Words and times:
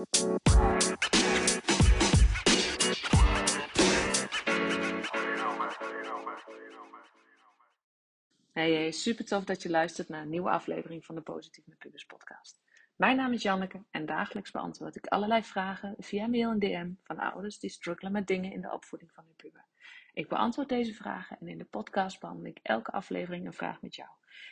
Hey, 0.00 0.08
hey, 8.72 8.90
super 8.90 9.24
tof 9.24 9.44
dat 9.44 9.62
je 9.62 9.70
luistert 9.70 10.08
naar 10.08 10.22
een 10.22 10.28
nieuwe 10.28 10.50
aflevering 10.50 11.04
van 11.04 11.14
de 11.14 11.20
Positief 11.20 11.66
met 11.66 11.78
Pubers 11.78 12.04
podcast. 12.04 12.60
Mijn 12.96 13.16
naam 13.16 13.32
is 13.32 13.42
Janneke 13.42 13.82
en 13.90 14.06
dagelijks 14.06 14.50
beantwoord 14.50 14.96
ik 14.96 15.06
allerlei 15.06 15.42
vragen 15.42 15.94
via 15.98 16.26
mail 16.26 16.50
en 16.50 16.58
DM 16.58 16.90
van 17.02 17.18
ouders 17.18 17.58
die 17.58 17.70
struggelen 17.70 18.12
met 18.12 18.26
dingen 18.26 18.52
in 18.52 18.60
de 18.60 18.72
opvoeding 18.72 19.12
van 19.12 19.24
hun 19.24 19.36
puber. 19.36 19.64
Ik 20.12 20.28
beantwoord 20.28 20.68
deze 20.68 20.94
vragen 20.94 21.38
en 21.40 21.48
in 21.48 21.58
de 21.58 21.64
podcast 21.64 22.20
behandel 22.20 22.46
ik 22.46 22.58
elke 22.62 22.90
aflevering 22.90 23.46
een 23.46 23.52
vraag 23.52 23.82
met 23.82 23.94
jou. 23.94 24.10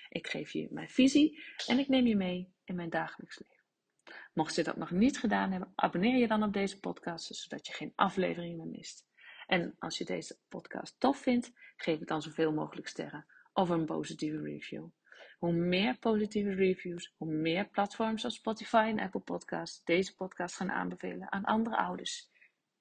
Ik 0.09 0.27
geef 0.27 0.51
je 0.51 0.69
mijn 0.71 0.89
visie 0.89 1.43
en 1.67 1.79
ik 1.79 1.89
neem 1.89 2.07
je 2.07 2.17
mee 2.17 2.53
in 2.65 2.75
mijn 2.75 2.91
dagelijks 2.91 3.39
leven. 3.39 3.58
Mocht 4.39 4.55
je 4.55 4.63
dat 4.63 4.77
nog 4.77 4.91
niet 4.91 5.19
gedaan 5.19 5.51
hebben, 5.51 5.73
abonneer 5.75 6.17
je 6.17 6.29
dan 6.29 6.43
op 6.43 6.53
deze 6.53 6.81
podcast, 6.81 7.35
zodat 7.35 7.67
je 7.67 7.73
geen 7.73 7.93
aflevering 7.95 8.57
meer 8.57 8.67
mist. 8.67 9.07
En 9.47 9.77
als 9.79 9.99
je 9.99 10.05
deze 10.05 10.39
podcast 10.49 11.01
tof 11.01 11.19
vindt, 11.19 11.53
geef 11.77 11.99
het 11.99 12.09
dan 12.09 12.23
zoveel 12.23 12.53
mogelijk 12.53 12.89
sterren 12.89 13.27
of 13.53 13.69
een 13.69 13.85
positieve 13.85 14.41
review. 14.41 14.87
Hoe 15.39 15.53
meer 15.53 15.99
positieve 15.99 16.55
reviews, 16.55 17.15
hoe 17.17 17.33
meer 17.33 17.69
platforms 17.69 18.25
als 18.25 18.35
Spotify 18.35 18.87
en 18.89 19.01
Apple 19.01 19.21
Podcasts 19.21 19.85
deze 19.85 20.15
podcast 20.15 20.57
gaan 20.57 20.71
aanbevelen 20.71 21.33
aan 21.33 21.45
andere 21.45 21.77
ouders 21.77 22.31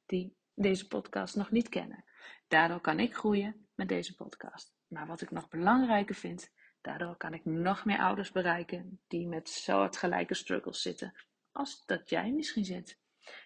die 0.05 0.35
deze 0.53 0.87
podcast 0.87 1.35
nog 1.35 1.51
niet 1.51 1.69
kennen. 1.69 2.05
Daardoor 2.47 2.81
kan 2.81 2.99
ik 2.99 3.15
groeien 3.15 3.67
met 3.75 3.89
deze 3.89 4.15
podcast. 4.15 4.75
Maar 4.87 5.07
wat 5.07 5.21
ik 5.21 5.31
nog 5.31 5.49
belangrijker 5.49 6.15
vind, 6.15 6.51
daardoor 6.81 7.15
kan 7.15 7.33
ik 7.33 7.45
nog 7.45 7.85
meer 7.85 7.99
ouders 7.99 8.31
bereiken 8.31 9.01
die 9.07 9.27
met 9.27 9.49
soortgelijke 9.49 10.33
struggles 10.33 10.81
zitten 10.81 11.13
als 11.57 11.83
dat 11.85 12.09
jij 12.09 12.31
misschien 12.31 12.65
zit. 12.65 12.97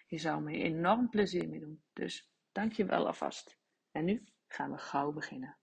Je 0.06 0.18
zou 0.18 0.42
me 0.42 0.52
enorm 0.52 1.08
plezier 1.08 1.48
mee 1.48 1.60
doen. 1.60 1.82
Dus 1.92 2.30
dank 2.52 2.72
je 2.72 2.84
wel 2.84 3.06
alvast. 3.06 3.56
En 3.92 4.04
nu 4.04 4.24
gaan 4.48 4.70
we 4.70 4.78
gauw 4.78 5.12
beginnen. 5.12 5.56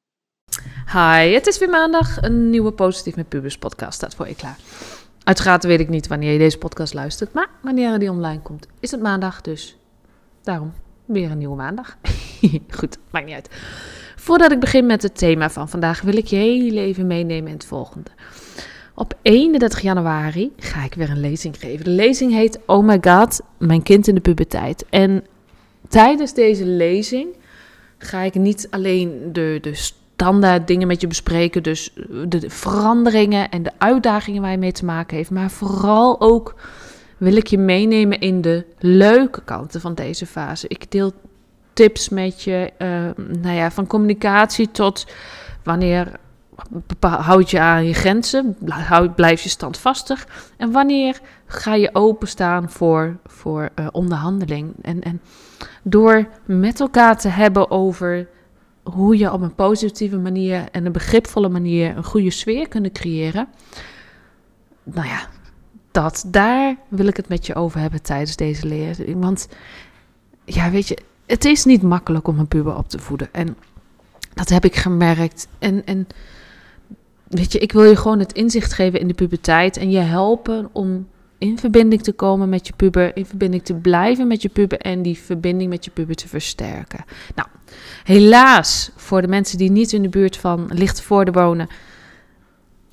Hi, 0.91 1.33
het 1.33 1.47
is 1.47 1.59
weer 1.59 1.69
maandag. 1.69 2.21
Een 2.21 2.49
nieuwe 2.49 2.71
Positief 2.71 3.15
met 3.15 3.29
Pubers 3.29 3.57
podcast 3.57 3.93
staat 3.93 4.15
voor 4.15 4.27
je 4.27 4.35
klaar. 4.35 4.57
Uiteraard 5.23 5.63
weet 5.63 5.79
ik 5.79 5.89
niet 5.89 6.07
wanneer 6.07 6.31
je 6.31 6.37
deze 6.37 6.57
podcast 6.57 6.93
luistert, 6.93 7.33
maar 7.33 7.49
wanneer 7.61 7.99
die 7.99 8.11
online 8.11 8.41
komt, 8.41 8.67
is 8.79 8.91
het 8.91 9.01
maandag. 9.01 9.41
Dus 9.41 9.77
daarom 10.41 10.73
weer 11.05 11.31
een 11.31 11.37
nieuwe 11.37 11.55
maandag. 11.55 11.97
Goed, 12.77 12.97
maakt 13.11 13.25
niet 13.25 13.35
uit. 13.35 13.49
Voordat 14.15 14.51
ik 14.51 14.59
begin 14.59 14.85
met 14.85 15.03
het 15.03 15.17
thema 15.17 15.49
van 15.49 15.69
vandaag, 15.69 16.01
wil 16.01 16.17
ik 16.17 16.25
je 16.25 16.35
heel 16.35 16.77
even 16.77 17.07
meenemen 17.07 17.47
in 17.47 17.53
het 17.53 17.65
volgende. 17.65 18.11
Op 18.99 19.13
31 19.21 19.81
januari 19.81 20.51
ga 20.57 20.83
ik 20.83 20.93
weer 20.93 21.09
een 21.09 21.19
lezing 21.19 21.55
geven. 21.59 21.85
De 21.85 21.91
lezing 21.91 22.31
heet 22.31 22.59
Oh 22.65 22.85
my 22.85 22.97
god, 23.01 23.41
mijn 23.57 23.83
kind 23.83 24.07
in 24.07 24.15
de 24.15 24.21
puberteit. 24.21 24.85
En 24.89 25.25
tijdens 25.87 26.33
deze 26.33 26.65
lezing 26.65 27.27
ga 27.97 28.21
ik 28.21 28.33
niet 28.33 28.67
alleen 28.69 29.29
de, 29.31 29.57
de 29.61 29.73
standaard 29.73 30.67
dingen 30.67 30.87
met 30.87 31.01
je 31.01 31.07
bespreken. 31.07 31.63
Dus 31.63 31.93
de 32.27 32.49
veranderingen 32.49 33.49
en 33.49 33.63
de 33.63 33.71
uitdagingen 33.77 34.41
waar 34.41 34.51
je 34.51 34.57
mee 34.57 34.71
te 34.71 34.85
maken 34.85 35.17
heeft. 35.17 35.31
Maar 35.31 35.51
vooral 35.51 36.21
ook 36.21 36.55
wil 37.17 37.35
ik 37.35 37.47
je 37.47 37.57
meenemen 37.57 38.19
in 38.19 38.41
de 38.41 38.65
leuke 38.79 39.41
kanten 39.43 39.81
van 39.81 39.93
deze 39.93 40.25
fase. 40.25 40.67
Ik 40.67 40.91
deel 40.91 41.11
tips 41.73 42.09
met 42.09 42.41
je, 42.43 42.71
uh, 42.77 42.87
nou 43.41 43.55
ja, 43.55 43.71
van 43.71 43.87
communicatie 43.87 44.71
tot 44.71 45.05
wanneer 45.63 46.11
houd 46.99 47.49
je 47.49 47.59
aan 47.59 47.85
je 47.85 47.93
grenzen, 47.93 48.57
blijf 49.15 49.41
je 49.41 49.49
standvastig 49.49 50.27
en 50.57 50.71
wanneer 50.71 51.21
ga 51.45 51.75
je 51.75 51.89
openstaan 51.93 52.69
voor, 52.69 53.17
voor 53.25 53.69
uh, 53.75 53.87
onderhandeling. 53.91 54.73
En, 54.81 55.01
en 55.01 55.21
door 55.83 56.27
met 56.45 56.79
elkaar 56.79 57.17
te 57.17 57.27
hebben 57.27 57.71
over 57.71 58.27
hoe 58.83 59.17
je 59.17 59.31
op 59.31 59.41
een 59.41 59.55
positieve 59.55 60.17
manier 60.17 60.65
en 60.71 60.85
een 60.85 60.91
begripvolle 60.91 61.49
manier 61.49 61.97
een 61.97 62.03
goede 62.03 62.31
sfeer 62.31 62.67
kunnen 62.67 62.91
creëren. 62.91 63.47
Nou 64.83 65.07
ja, 65.07 65.27
dat, 65.91 66.23
daar 66.27 66.75
wil 66.87 67.07
ik 67.07 67.17
het 67.17 67.29
met 67.29 67.45
je 67.45 67.55
over 67.55 67.79
hebben 67.79 68.01
tijdens 68.01 68.35
deze 68.35 68.67
leer. 68.67 69.17
Want 69.19 69.47
ja, 70.45 70.69
weet 70.69 70.87
je, 70.87 70.97
het 71.25 71.45
is 71.45 71.65
niet 71.65 71.81
makkelijk 71.81 72.27
om 72.27 72.39
een 72.39 72.47
puber 72.47 72.75
op 72.75 72.89
te 72.89 72.99
voeden. 72.99 73.29
En 73.31 73.57
dat 74.33 74.49
heb 74.49 74.65
ik 74.65 74.75
gemerkt. 74.75 75.47
En, 75.59 75.85
en 75.85 76.07
weet 77.29 77.51
je, 77.51 77.59
ik 77.59 77.71
wil 77.71 77.83
je 77.83 77.95
gewoon 77.95 78.19
het 78.19 78.33
inzicht 78.33 78.73
geven 78.73 78.99
in 78.99 79.07
de 79.07 79.13
puberteit 79.13 79.77
en 79.77 79.91
je 79.91 79.99
helpen 79.99 80.69
om 80.71 81.07
in 81.37 81.59
verbinding 81.59 82.01
te 82.01 82.11
komen 82.11 82.49
met 82.49 82.67
je 82.67 82.73
puber, 82.75 83.15
in 83.15 83.25
verbinding 83.25 83.63
te 83.63 83.73
blijven 83.73 84.27
met 84.27 84.41
je 84.41 84.49
puber 84.49 84.79
en 84.79 85.01
die 85.01 85.17
verbinding 85.17 85.69
met 85.69 85.85
je 85.85 85.91
puber 85.91 86.15
te 86.15 86.27
versterken. 86.27 87.05
Nou, 87.35 87.47
helaas 88.03 88.91
voor 88.95 89.21
de 89.21 89.27
mensen 89.27 89.57
die 89.57 89.71
niet 89.71 89.91
in 89.91 90.01
de 90.01 90.09
buurt 90.09 90.37
van 90.37 90.69
Lichtvoorde 90.73 91.31
wonen, 91.31 91.67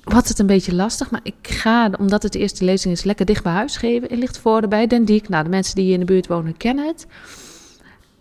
wordt 0.03 0.27
het 0.27 0.39
een 0.39 0.47
beetje 0.47 0.75
lastig. 0.75 1.11
Maar 1.11 1.19
ik 1.23 1.35
ga, 1.41 1.91
omdat 1.99 2.23
het 2.23 2.31
de 2.31 2.39
eerste 2.39 2.65
lezing 2.65 2.93
is, 2.93 3.03
lekker 3.03 3.25
dicht 3.25 3.43
bij 3.43 3.53
huis 3.53 3.77
geven 3.77 4.09
in 4.09 4.19
Lichtvoorde 4.19 4.67
bij 4.67 4.87
Den 4.87 5.05
Diek. 5.05 5.29
Nou, 5.29 5.43
de 5.43 5.49
mensen 5.49 5.75
die 5.75 5.83
hier 5.83 5.93
in 5.93 5.99
de 5.99 6.05
buurt 6.05 6.27
wonen 6.27 6.57
kennen 6.57 6.87
het. 6.87 7.07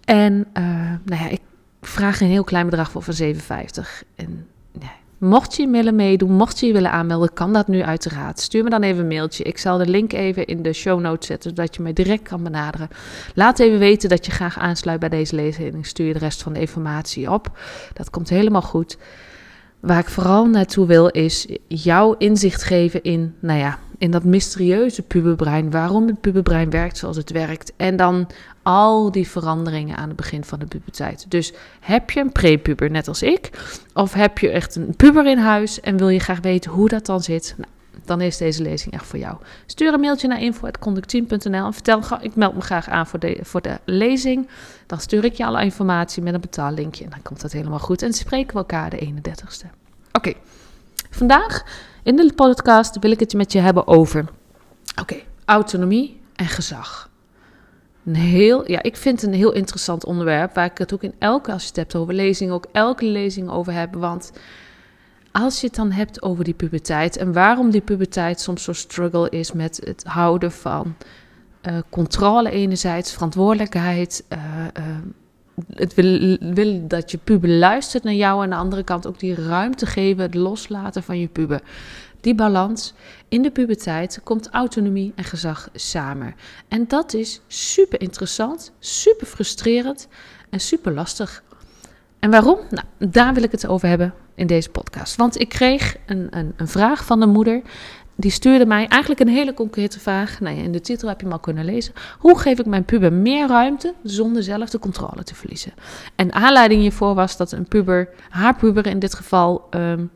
En 0.05 0.47
uh, 0.55 0.65
nou 1.05 1.23
ja, 1.23 1.29
ik 1.29 1.41
vraag 1.81 2.21
een 2.21 2.27
heel 2.27 2.45
klein 2.45 2.65
bedrag 2.67 2.91
voor 2.91 3.03
van 3.03 3.15
7,50. 3.35 3.41
En 4.15 4.47
Mocht 5.19 5.57
je 5.57 5.69
willen 5.69 5.97
meedoen, 5.97 6.33
mocht 6.33 6.61
je 6.61 6.67
je 6.67 6.73
willen 6.73 6.91
aanmelden, 6.91 7.33
kan 7.33 7.53
dat 7.53 7.69
nu 7.69 7.83
uiteraard. 7.83 8.41
Stuur 8.41 8.65
me 8.65 8.71
dan 8.71 8.83
even 8.83 9.01
een 9.01 9.09
mailtje. 9.09 9.45
Ik 9.45 9.59
zal 9.59 9.79
de 9.79 9.87
link 9.87 10.13
even 10.13 10.47
in 10.47 10.63
de 10.63 10.73
show 10.73 11.01
notes 11.01 11.27
zetten, 11.27 11.51
zodat 11.51 11.77
je 11.77 11.83
mij 11.83 11.93
direct 11.93 12.23
kan 12.23 12.43
benaderen. 12.43 12.89
Laat 13.35 13.59
even 13.59 13.79
weten 13.79 14.09
dat 14.09 14.27
je 14.27 14.33
graag 14.33 14.59
aansluit 14.59 15.01
bij 15.01 15.09
deze 15.09 15.35
lezing. 15.35 15.87
Stuur 15.87 16.07
je 16.07 16.13
de 16.13 16.19
rest 16.19 16.43
van 16.43 16.53
de 16.53 16.61
informatie 16.61 17.33
op. 17.33 17.59
Dat 17.93 18.11
komt 18.11 18.29
helemaal 18.29 18.63
goed. 18.63 18.97
Waar 19.81 19.99
ik 19.99 20.09
vooral 20.09 20.47
naartoe 20.47 20.87
wil, 20.87 21.09
is 21.09 21.47
jouw 21.69 22.15
inzicht 22.19 22.63
geven 22.63 23.03
in, 23.03 23.35
nou 23.41 23.59
ja, 23.59 23.79
in 23.99 24.11
dat 24.11 24.25
mysterieuze 24.25 25.03
puberbrein. 25.03 25.71
Waarom 25.71 26.07
het 26.07 26.21
puberbrein 26.21 26.71
werkt 26.71 26.99
zoals 26.99 27.17
het 27.17 27.31
werkt. 27.31 27.73
En 27.77 27.97
dan 27.97 28.27
al 28.67 29.11
die 29.11 29.29
veranderingen 29.29 29.97
aan 29.97 30.09
het 30.09 30.17
begin 30.17 30.45
van 30.45 30.59
de 30.59 30.67
puberteit. 30.67 31.27
Dus 31.29 31.53
heb 31.81 32.11
je 32.11 32.21
een 32.21 32.33
prepuber, 32.33 32.91
net 32.91 33.09
als 33.09 33.23
ik, 33.23 33.51
of 33.95 34.13
heb 34.13 34.39
je 34.39 34.51
echt 34.51 34.77
een 34.77 34.97
puber 34.97 35.27
in 35.27 35.39
huis 35.39 35.81
en 35.81 35.97
wil 35.97 36.09
je 36.09 36.19
graag 36.19 36.41
weten 36.41 36.71
hoe 36.71 36.89
dat 36.89 37.07
dan 37.07 37.23
zit? 37.23 37.55
Nou, 37.57 37.71
dan 38.05 38.21
is 38.21 38.37
deze 38.37 38.63
lezing 38.63 38.95
echt 38.95 39.07
voor 39.07 39.19
jou. 39.19 39.37
Stuur 39.67 39.93
een 39.93 40.01
mailtje 40.01 40.29
naar 40.29 40.41
info.conductien.nl 40.41 41.67
en 41.67 41.73
vertel, 41.73 42.03
ik 42.21 42.35
meld 42.35 42.55
me 42.55 42.61
graag 42.61 42.89
aan 42.89 43.07
voor 43.07 43.19
de, 43.19 43.39
voor 43.43 43.63
de 43.63 43.79
lezing. 43.85 44.49
Dan 44.87 45.01
stuur 45.01 45.25
ik 45.25 45.35
je 45.35 45.45
alle 45.45 45.63
informatie 45.63 46.23
met 46.23 46.35
een 46.35 46.41
betaallinkje 46.41 47.05
en 47.05 47.11
dan 47.11 47.23
komt 47.23 47.41
dat 47.41 47.53
helemaal 47.53 47.79
goed. 47.79 48.03
En 48.03 48.13
spreken 48.13 48.53
we 48.53 48.59
elkaar 48.59 48.91
de 48.91 49.13
31ste. 49.15 49.67
Oké, 50.13 50.33
vandaag 51.11 51.65
in 52.03 52.17
de 52.17 52.33
podcast 52.35 52.99
wil 52.99 53.11
ik 53.11 53.21
het 53.21 53.35
met 53.35 53.53
je 53.53 53.59
hebben 53.59 53.87
over 53.87 54.25
oké, 55.01 55.17
autonomie 55.45 56.21
en 56.35 56.47
gezag. 56.47 57.11
Een 58.07 58.15
heel, 58.15 58.71
ja, 58.71 58.83
ik 58.83 58.97
vind 58.97 59.21
het 59.21 59.31
een 59.31 59.37
heel 59.37 59.53
interessant 59.53 60.05
onderwerp 60.05 60.55
waar 60.55 60.65
ik 60.65 60.79
het 60.79 60.95
ook 60.95 61.03
in 61.03 61.15
elke, 61.19 61.53
als 61.53 61.63
je 61.63 61.69
het 61.69 61.77
hebt 61.77 61.95
over 61.95 62.15
lezing, 62.15 62.51
ook 62.51 62.67
elke 62.73 63.05
lezing 63.05 63.51
over 63.51 63.73
heb. 63.73 63.95
Want 63.95 64.33
als 65.33 65.61
je 65.61 65.67
het 65.67 65.77
dan 65.77 65.93
hebt 65.93 66.23
over 66.23 66.45
die 66.45 66.55
puberteit 66.55 67.17
en 67.17 67.33
waarom 67.33 67.71
die 67.71 67.81
puberteit 67.81 68.41
soms 68.41 68.63
zo 68.63 68.73
struggle 68.73 69.31
is 69.31 69.53
met 69.53 69.81
het 69.85 70.05
houden 70.05 70.53
van 70.53 70.95
uh, 71.63 71.79
controle 71.91 72.51
enerzijds, 72.51 73.13
verantwoordelijkheid, 73.13 74.25
uh, 74.33 74.39
uh, 74.79 74.85
het 75.75 75.95
wil, 75.95 76.37
wil, 76.41 76.87
dat 76.87 77.11
je 77.11 77.19
puber 77.19 77.49
luistert 77.49 78.03
naar 78.03 78.15
jou 78.15 78.37
en 78.37 78.43
aan 78.43 78.51
de 78.51 78.65
andere 78.65 78.83
kant 78.83 79.07
ook 79.07 79.19
die 79.19 79.35
ruimte 79.35 79.87
geven, 79.87 80.23
het 80.23 80.35
loslaten 80.35 81.03
van 81.03 81.19
je 81.19 81.29
puber. 81.29 81.61
Die 82.27 82.35
balans 82.35 82.95
in 83.29 83.43
de 83.43 83.51
puberteit 83.51 84.21
komt 84.25 84.49
autonomie 84.51 85.13
en 85.15 85.25
gezag 85.25 85.69
samen. 85.75 86.35
En 86.69 86.85
dat 86.89 87.15
is 87.15 87.41
super 87.47 88.01
interessant, 88.01 88.73
super 88.79 89.27
frustrerend 89.27 90.09
en 90.51 90.61
super 90.61 90.93
lastig. 90.93 91.43
En 92.19 92.31
waarom? 92.31 92.59
Nou, 92.71 93.13
daar 93.13 93.35
wil 93.35 93.43
ik 93.43 93.51
het 93.51 93.67
over 93.67 93.89
hebben 93.89 94.15
in 94.35 94.47
deze 94.47 94.71
podcast. 94.71 95.17
Want 95.17 95.41
ik 95.41 95.49
kreeg 95.49 95.97
een, 96.07 96.27
een, 96.31 96.53
een 96.57 96.69
vraag 96.69 97.05
van 97.05 97.21
de 97.21 97.27
moeder 97.27 97.63
die 98.17 98.31
stuurde 98.31 98.67
mij 98.67 98.87
eigenlijk 98.87 99.21
een 99.21 99.29
hele 99.29 99.55
concrete 99.55 100.01
vraag. 100.01 100.41
Nou 100.41 100.57
ja, 100.57 100.63
in 100.63 100.73
de 100.73 100.81
titel 100.81 101.09
heb 101.09 101.19
je 101.19 101.25
hem 101.25 101.35
al 101.35 101.41
kunnen 101.41 101.65
lezen. 101.65 101.95
Hoe 102.19 102.39
geef 102.39 102.59
ik 102.59 102.67
mijn 102.67 102.85
puber 102.85 103.13
meer 103.13 103.49
ruimte 103.49 103.95
zonder 104.03 104.43
zelf 104.43 104.71
de 104.71 104.79
controle 104.79 105.23
te 105.23 105.35
verliezen? 105.35 105.73
En 106.17 106.33
aanleiding 106.33 106.81
hiervoor 106.81 107.15
was 107.15 107.37
dat 107.37 107.53
een 107.53 107.69
puber, 107.69 108.09
haar 108.29 108.57
puber 108.57 108.87
in 108.87 108.99
dit 108.99 109.15
geval, 109.15 109.67
um, 109.71 110.11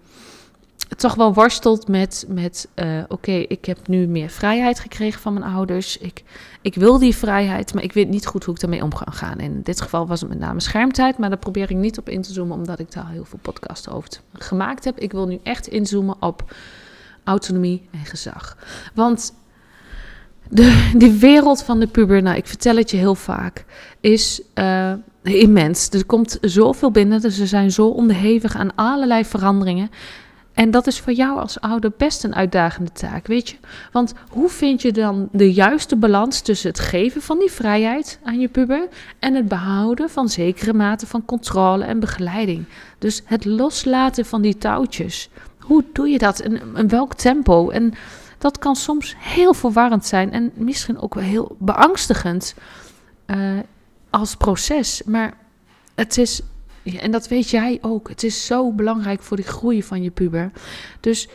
toch 0.97 1.15
wel 1.15 1.35
worstelt 1.35 1.89
met, 1.89 2.25
met 2.29 2.69
uh, 2.75 3.03
oké, 3.09 3.33
ik 3.33 3.65
heb 3.65 3.89
nu 3.89 4.07
meer 4.07 4.29
vrijheid 4.29 4.81
gekregen 4.81 5.21
van 5.21 5.33
mijn 5.33 5.53
ouders. 5.53 5.99
Ik, 5.99 6.23
ik 6.63 6.75
wil 6.75 6.99
die 6.99 7.17
vrijheid, 7.17 7.75
maar 7.75 7.83
ik 7.83 7.93
weet 7.93 8.09
niet 8.09 8.27
goed 8.27 8.45
hoe 8.45 8.55
ik 8.55 8.61
daarmee 8.61 8.83
om 8.83 8.95
ga 8.95 9.11
gaan. 9.11 9.39
In 9.39 9.61
dit 9.63 9.81
geval 9.81 10.07
was 10.07 10.21
het 10.21 10.29
met 10.29 10.39
name 10.39 10.61
schermtijd, 10.61 11.19
maar 11.19 11.29
daar 11.29 11.39
probeer 11.39 11.71
ik 11.71 11.77
niet 11.77 11.99
op 11.99 12.09
in 12.09 12.23
te 12.23 12.33
zoomen, 12.33 12.57
omdat 12.57 12.79
ik 12.79 12.93
daar 12.93 13.09
heel 13.09 13.25
veel 13.25 13.39
podcasts 13.43 13.89
over 13.89 14.09
gemaakt 14.33 14.85
heb. 14.85 14.99
Ik 14.99 15.13
wil 15.13 15.27
nu 15.27 15.39
echt 15.43 15.67
inzoomen 15.67 16.17
op 16.21 16.55
autonomie 17.25 17.89
en 17.91 18.05
gezag. 18.05 18.57
Want 18.95 19.35
de, 20.49 20.91
die 20.97 21.13
wereld 21.13 21.63
van 21.63 21.81
de 21.81 21.87
puber, 21.87 22.23
nou, 22.23 22.37
ik 22.37 22.47
vertel 22.47 22.77
het 22.77 22.91
je 22.91 22.97
heel 22.97 23.15
vaak, 23.15 23.65
is 24.01 24.43
uh, 24.55 24.93
immens. 25.23 25.89
Er 25.89 26.07
komt 26.07 26.39
zoveel 26.41 26.91
binnen, 26.91 27.21
dus 27.21 27.37
ze 27.37 27.47
zijn 27.47 27.71
zo 27.71 27.87
onderhevig 27.87 28.57
aan 28.57 28.75
allerlei 28.75 29.25
veranderingen. 29.25 29.91
En 30.61 30.71
dat 30.71 30.87
is 30.87 31.01
voor 31.01 31.13
jou 31.13 31.39
als 31.39 31.61
ouder 31.61 31.93
best 31.97 32.25
een 32.25 32.35
uitdagende 32.35 32.93
taak, 32.93 33.27
weet 33.27 33.49
je? 33.49 33.57
Want 33.93 34.15
hoe 34.31 34.49
vind 34.49 34.83
je 34.83 34.93
dan 34.93 35.29
de 35.33 35.53
juiste 35.53 35.97
balans 35.97 36.41
tussen 36.41 36.71
het 36.71 36.79
geven 36.79 37.23
van 37.23 37.39
die 37.39 37.51
vrijheid 37.51 38.19
aan 38.25 38.41
je 38.41 38.49
puber 38.49 38.89
en 39.19 39.35
het 39.35 39.49
behouden 39.49 40.11
van 40.11 40.29
zekere 40.29 40.73
mate 40.73 41.07
van 41.07 41.25
controle 41.25 41.85
en 41.85 42.01
begeleiding? 42.01 42.65
Dus 42.99 43.23
het 43.25 43.45
loslaten 43.45 44.25
van 44.27 44.43
die 44.43 44.59
touwtjes. 44.59 45.29
Hoe 45.59 45.85
doe 45.93 46.09
je 46.09 46.19
dat? 46.19 46.41
En 46.41 46.77
in 46.77 46.89
welk 46.89 47.15
tempo? 47.15 47.71
En 47.71 47.95
dat 48.39 48.59
kan 48.59 48.77
soms 48.77 49.15
heel 49.19 49.55
verwarrend 49.55 50.07
zijn 50.07 50.33
en 50.33 50.51
misschien 50.55 51.01
ook 51.01 51.15
wel 51.15 51.25
heel 51.25 51.57
beangstigend 51.59 52.55
uh, 53.27 53.37
als 54.11 54.37
proces. 54.37 55.03
Maar 55.05 55.35
het 55.95 56.19
is 56.19 56.43
en 56.83 57.11
dat 57.11 57.29
weet 57.29 57.51
jij 57.51 57.79
ook. 57.81 58.09
Het 58.09 58.23
is 58.23 58.47
zo 58.47 58.73
belangrijk 58.73 59.23
voor 59.23 59.37
de 59.37 59.43
groei 59.43 59.83
van 59.83 60.03
je 60.03 60.11
puber. 60.11 60.51
Dus 61.01 61.29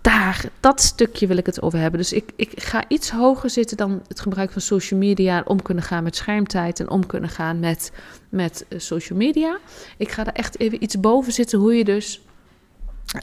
daar, 0.00 0.44
dat 0.60 0.80
stukje 0.80 1.26
wil 1.26 1.36
ik 1.36 1.46
het 1.46 1.62
over 1.62 1.78
hebben. 1.78 2.00
Dus 2.00 2.12
ik, 2.12 2.32
ik 2.36 2.62
ga 2.62 2.84
iets 2.88 3.10
hoger 3.10 3.50
zitten 3.50 3.76
dan 3.76 4.02
het 4.08 4.20
gebruik 4.20 4.50
van 4.50 4.62
social 4.62 5.00
media. 5.00 5.42
Om 5.46 5.62
kunnen 5.62 5.84
gaan 5.84 6.02
met 6.02 6.16
schermtijd 6.16 6.80
en 6.80 6.90
om 6.90 7.06
kunnen 7.06 7.30
gaan 7.30 7.58
met, 7.58 7.92
met 8.28 8.64
eh, 8.68 8.78
social 8.78 9.18
media. 9.18 9.58
Ik 9.96 10.10
ga 10.10 10.26
er 10.26 10.32
echt 10.32 10.58
even 10.58 10.82
iets 10.82 11.00
boven 11.00 11.32
zitten 11.32 11.58
hoe 11.58 11.74
je 11.74 11.84
dus 11.84 12.20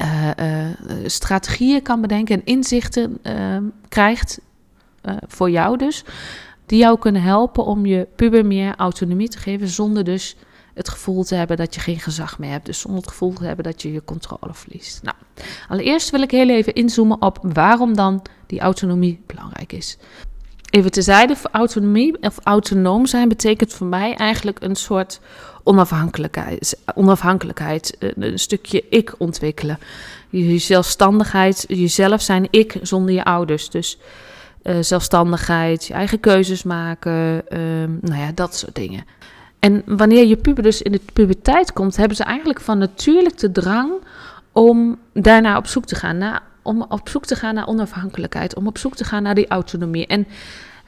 uh, 0.01 0.29
uh, 0.39 0.65
strategieën 1.05 1.81
kan 1.81 2.01
bedenken 2.01 2.35
en 2.35 2.45
inzichten 2.45 3.21
krijgt. 3.89 4.39
voor 5.27 5.49
jou 5.49 5.77
dus. 5.77 6.03
Die 6.65 6.79
jou 6.79 6.99
kunnen 6.99 7.21
helpen 7.21 7.65
om 7.65 7.85
je 7.85 8.07
puber 8.15 8.45
meer 8.45 8.75
autonomie 8.75 9.29
te 9.29 9.37
geven. 9.37 9.67
Zonder 9.67 10.03
dus 10.03 10.35
het 10.77 10.89
gevoel 10.89 11.23
te 11.23 11.35
hebben 11.35 11.57
dat 11.57 11.75
je 11.75 11.81
geen 11.81 11.99
gezag 11.99 12.39
meer 12.39 12.51
hebt. 12.51 12.65
Dus 12.65 12.79
zonder 12.79 13.01
het 13.01 13.09
gevoel 13.09 13.33
te 13.33 13.45
hebben 13.45 13.65
dat 13.65 13.81
je 13.81 13.93
je 13.93 14.03
controle 14.03 14.53
verliest. 14.53 15.03
Nou, 15.03 15.15
allereerst 15.69 16.09
wil 16.09 16.21
ik 16.21 16.31
heel 16.31 16.49
even 16.49 16.73
inzoomen 16.73 17.21
op 17.21 17.39
waarom 17.41 17.95
dan 17.95 18.21
die 18.45 18.59
autonomie 18.59 19.21
belangrijk 19.25 19.73
is. 19.73 19.97
Even 20.69 20.91
tezijde, 20.91 21.35
voor 21.35 21.49
autonomie 21.51 22.21
of 22.21 22.37
autonoom 22.43 23.05
zijn 23.05 23.29
betekent 23.29 23.73
voor 23.73 23.87
mij 23.87 24.15
eigenlijk 24.15 24.61
een 24.61 24.75
soort 24.75 25.19
onafhankelijkheid. 25.63 26.79
onafhankelijkheid 26.95 27.97
een 27.99 28.39
stukje 28.39 28.83
ik 28.89 29.15
ontwikkelen. 29.17 29.79
Je 30.29 30.57
zelfstandigheid, 30.57 31.65
jezelf 31.67 32.21
zijn 32.21 32.47
ik 32.49 32.79
zonder 32.81 33.13
je 33.13 33.23
ouders. 33.23 33.69
Dus 33.69 33.97
uh, 34.63 34.77
zelfstandigheid, 34.81 35.85
je 35.85 35.93
eigen 35.93 36.19
keuzes 36.19 36.63
maken, 36.63 37.43
uh, 37.49 37.59
nou 38.01 38.21
ja, 38.21 38.31
dat 38.35 38.55
soort 38.55 38.75
dingen. 38.75 39.05
En 39.59 39.83
wanneer 39.85 40.25
je 40.25 40.35
puber 40.35 40.63
dus 40.63 40.81
in 40.81 40.91
de 40.91 41.01
puberteit 41.13 41.73
komt, 41.73 41.95
hebben 41.95 42.17
ze 42.17 42.23
eigenlijk 42.23 42.61
van 42.61 42.77
natuurlijk 42.77 43.37
de 43.37 43.51
drang 43.51 43.91
om 44.51 44.97
daarna 45.13 45.57
op 45.57 45.67
zoek 45.67 45.85
te 45.85 45.95
gaan 45.95 46.17
naar, 46.17 46.41
om 46.61 46.85
op 46.89 47.09
zoek 47.09 47.25
te 47.25 47.35
gaan 47.35 47.53
naar 47.53 47.67
onafhankelijkheid, 47.67 48.55
om 48.55 48.67
op 48.67 48.77
zoek 48.77 48.95
te 48.95 49.03
gaan 49.03 49.23
naar 49.23 49.35
die 49.35 49.47
autonomie. 49.47 50.07
En 50.07 50.27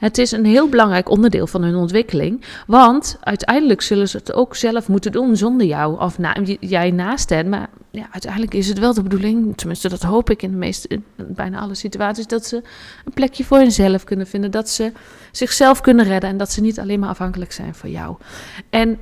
het 0.00 0.18
is 0.18 0.30
een 0.30 0.44
heel 0.44 0.68
belangrijk 0.68 1.08
onderdeel 1.08 1.46
van 1.46 1.62
hun 1.62 1.74
ontwikkeling. 1.74 2.44
Want 2.66 3.16
uiteindelijk 3.20 3.80
zullen 3.80 4.08
ze 4.08 4.16
het 4.16 4.32
ook 4.32 4.56
zelf 4.56 4.88
moeten 4.88 5.12
doen 5.12 5.36
zonder 5.36 5.66
jou 5.66 6.00
of 6.00 6.18
na, 6.18 6.36
jij 6.60 6.90
naast 6.90 7.30
hen. 7.30 7.48
Maar 7.48 7.68
ja, 7.90 8.06
uiteindelijk 8.10 8.54
is 8.54 8.68
het 8.68 8.78
wel 8.78 8.94
de 8.94 9.02
bedoeling, 9.02 9.56
tenminste 9.56 9.88
dat 9.88 10.02
hoop 10.02 10.30
ik 10.30 10.42
in 10.42 10.50
de 10.50 10.56
meeste, 10.56 11.00
bijna 11.16 11.58
alle 11.60 11.74
situaties, 11.74 12.26
dat 12.26 12.46
ze 12.46 12.56
een 13.04 13.12
plekje 13.14 13.44
voor 13.44 13.58
hunzelf 13.58 14.04
kunnen 14.04 14.26
vinden. 14.26 14.50
Dat 14.50 14.68
ze 14.68 14.92
zichzelf 15.32 15.80
kunnen 15.80 16.04
redden 16.04 16.30
en 16.30 16.36
dat 16.36 16.50
ze 16.50 16.60
niet 16.60 16.80
alleen 16.80 17.00
maar 17.00 17.08
afhankelijk 17.08 17.52
zijn 17.52 17.74
van 17.74 17.90
jou. 17.90 18.16
En 18.70 18.98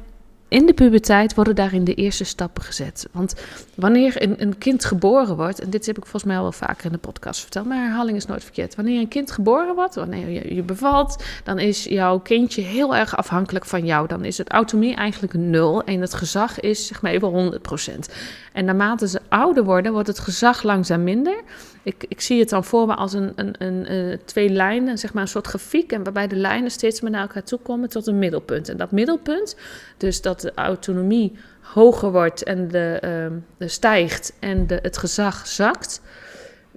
in 0.49 0.67
de 0.67 0.75
puberteit 0.75 1.35
worden 1.35 1.55
daarin 1.55 1.85
de 1.85 1.95
eerste 1.95 2.25
stappen 2.25 2.63
gezet. 2.63 3.09
Want 3.13 3.35
wanneer 3.75 4.23
een, 4.23 4.43
een, 4.43 4.59
kind 4.59 4.85
geboren 4.85 5.37
wordt, 5.37 5.61
en 5.61 5.71
dit 5.71 5.87
heb 5.87 5.97
ik 5.97 6.03
volgens 6.03 6.25
mij 6.25 6.37
al 6.37 6.43
wel 6.43 6.53
vaker 6.53 6.85
in 6.85 6.93
de 6.93 6.99
podcast 6.99 7.41
verteld, 7.41 7.67
maar 7.67 7.79
herhaling 7.79 8.17
is 8.17 8.27
nooit 8.27 8.43
verkeerd. 8.45 8.75
Wanneer 8.75 9.01
een 9.01 9.09
kind 9.09 9.31
geboren 9.31 9.75
wordt, 9.75 9.95
wanneer 9.95 10.29
je, 10.29 10.55
je 10.55 10.63
bevalt, 10.63 11.25
dan 11.45 11.59
is 11.59 11.85
jouw 11.85 12.19
kindje 12.19 12.63
heel 12.63 12.97
erg 12.97 13.17
afhankelijk 13.17 13.65
van 13.65 13.85
jou. 13.85 14.09
Dan 14.09 14.25
is 14.25 14.39
het 14.39 14.49
autonomie 14.49 14.95
eigenlijk 14.95 15.35
nul 15.35 15.85
en 15.85 16.01
het 16.01 16.15
gezag 16.15 16.61
is 16.61 16.87
zeg 16.87 17.03
maar 17.03 17.13
even 17.13 17.61
100%. 18.09 18.13
En 18.53 18.65
naarmate 18.65 19.09
ze 19.09 19.18
ouder 19.29 19.65
worden, 19.65 19.93
wordt 19.93 20.09
het 20.09 20.19
gezag 20.19 20.63
langzaam 20.63 21.05
minder. 21.05 21.43
Ik, 21.83 22.05
ik 22.09 22.21
zie 22.21 22.41
het 22.41 22.49
dan 22.49 22.65
voor 22.65 22.87
me 22.87 22.95
als 22.95 23.13
een, 23.13 23.33
een, 23.35 23.55
een, 23.59 23.93
een, 23.93 24.21
twee 24.25 24.49
lijnen, 24.49 24.99
zeg 24.99 25.13
maar 25.13 25.23
een 25.23 25.29
soort 25.29 25.47
grafiek. 25.47 25.93
En 25.93 26.05
waarbij 26.05 26.27
de 26.27 26.37
lijnen 26.37 26.71
steeds 26.71 27.01
meer 27.01 27.11
naar 27.11 27.21
elkaar 27.21 27.45
toe 27.45 27.59
komen 27.59 27.89
tot 27.89 28.07
een 28.07 28.19
middelpunt. 28.19 28.69
En 28.69 28.77
dat 28.77 28.91
middelpunt, 28.91 29.57
dus 29.97 30.23
dat 30.23 30.41
de 30.41 30.53
autonomie 30.55 31.37
hoger 31.61 32.13
wordt 32.13 32.43
en 32.43 32.69
de, 32.69 33.03
uh, 33.05 33.37
de 33.57 33.69
stijgt 33.69 34.33
en 34.39 34.67
de, 34.67 34.79
het 34.83 34.97
gezag 34.97 35.47
zakt 35.47 36.01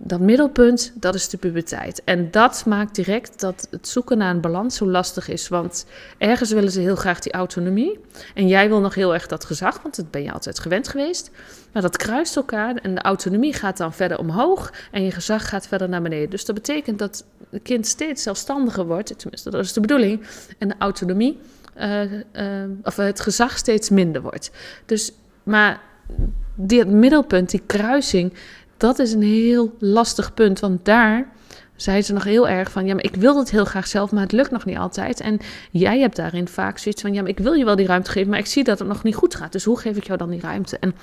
dat 0.04 0.20
middelpunt, 0.20 0.92
dat 0.96 1.16
is 1.16 1.30
de 1.30 1.38
puberteit. 1.38 2.02
En 2.04 2.32
dat 2.32 2.64
maakt 2.66 2.96
direct 2.96 3.40
dat 3.40 3.68
het 3.72 3.88
zoeken 3.88 4.18
naar 4.18 4.30
een 4.34 4.42
balans 4.42 4.76
zo 4.76 4.90
lastig 4.90 5.28
is. 5.28 5.48
Want 5.48 5.86
ergens 6.18 6.52
willen 6.52 6.72
ze 6.72 6.80
heel 6.80 6.96
graag 6.96 7.20
die 7.20 7.32
autonomie. 7.32 8.00
En 8.34 8.48
jij 8.48 8.68
wil 8.68 8.80
nog 8.80 8.96
heel 8.96 9.14
erg 9.14 9.28
dat 9.28 9.46
gezag, 9.46 9.82
want 9.82 9.96
dat 9.96 10.12
ben 10.12 10.24
je 10.24 10.32
altijd 10.32 10.60
gewend 10.60 10.88
geweest. 10.88 11.32
Maar 11.72 11.82
dat 11.82 11.98
kruist 11.98 12.36
elkaar 12.36 12.76
en 12.76 12.96
de 12.96 13.02
autonomie 13.02 13.54
gaat 13.54 13.78
dan 13.78 13.94
verder 13.94 14.20
omhoog 14.20 14.74
en 14.92 15.04
je 15.04 15.12
gezag 15.12 15.50
gaat 15.50 15.68
verder 15.68 15.90
naar 15.90 16.02
beneden. 16.02 16.30
Dus 16.30 16.46
dat 16.46 16.56
betekent 16.56 17.00
dat 17.00 17.24
het 17.50 17.62
kind 17.62 17.88
steeds 17.88 18.24
zelfstandiger 18.24 18.86
wordt, 18.86 19.20
tenminste 19.20 19.50
dat 19.50 19.64
is 19.64 19.74
de 19.74 19.82
bedoeling. 19.82 20.22
En 20.58 20.68
de 20.68 20.76
autonomie, 20.78 21.40
uh, 21.78 22.12
uh, 22.12 22.20
of 22.84 22.96
het 22.96 23.20
gezag 23.20 23.58
steeds 23.58 23.90
minder 23.90 24.22
wordt. 24.22 24.52
Dus, 24.86 25.14
maar 25.44 25.82
dit 26.56 26.88
middelpunt, 26.88 27.50
die 27.50 27.62
kruising, 27.66 28.34
dat 28.82 29.00
is 29.00 29.14
een 29.14 29.22
heel 29.22 29.76
lastig 29.80 30.34
punt. 30.34 30.60
Want 30.60 30.86
daar 30.86 31.30
zei 31.76 32.02
ze 32.02 32.14
nog 32.14 32.24
heel 32.24 32.48
erg 32.48 32.72
van: 32.72 32.86
ja, 32.86 32.94
maar 32.94 33.04
ik 33.04 33.16
wil 33.16 33.38
het 33.38 33.52
heel 33.52 33.66
graag 33.66 33.88
zelf, 33.88 34.12
maar 34.12 34.22
het 34.22 34.32
lukt 34.32 34.52
nog 34.52 34.66
niet 34.66 34.78
altijd. 34.78 35.20
En 35.20 35.40
jij 35.72 36.00
hebt 36.00 36.16
daarin 36.16 36.48
vaak 36.48 36.78
zoiets 36.78 37.02
van: 37.02 37.14
ja, 37.14 37.22
maar 37.22 37.30
ik 37.30 37.40
wil 37.40 37.54
je 37.54 37.66
wel 37.66 37.76
die 37.76 37.86
ruimte 37.86 38.12
geven, 38.12 38.30
maar 38.30 38.40
ik 38.40 38.46
zie 38.46 38.64
dat 38.64 38.80
het 38.80 38.88
nog 38.88 39.04
niet 39.04 39.16
goed 39.16 39.36
gaat. 39.36 39.52
Dus 39.52 39.64
hoe 39.64 39.80
geef 39.80 39.98
ik 39.98 40.04
jou 40.04 40.18
dan 40.18 40.30
die 40.30 40.42
ruimte? 40.42 40.78
En 40.80 40.96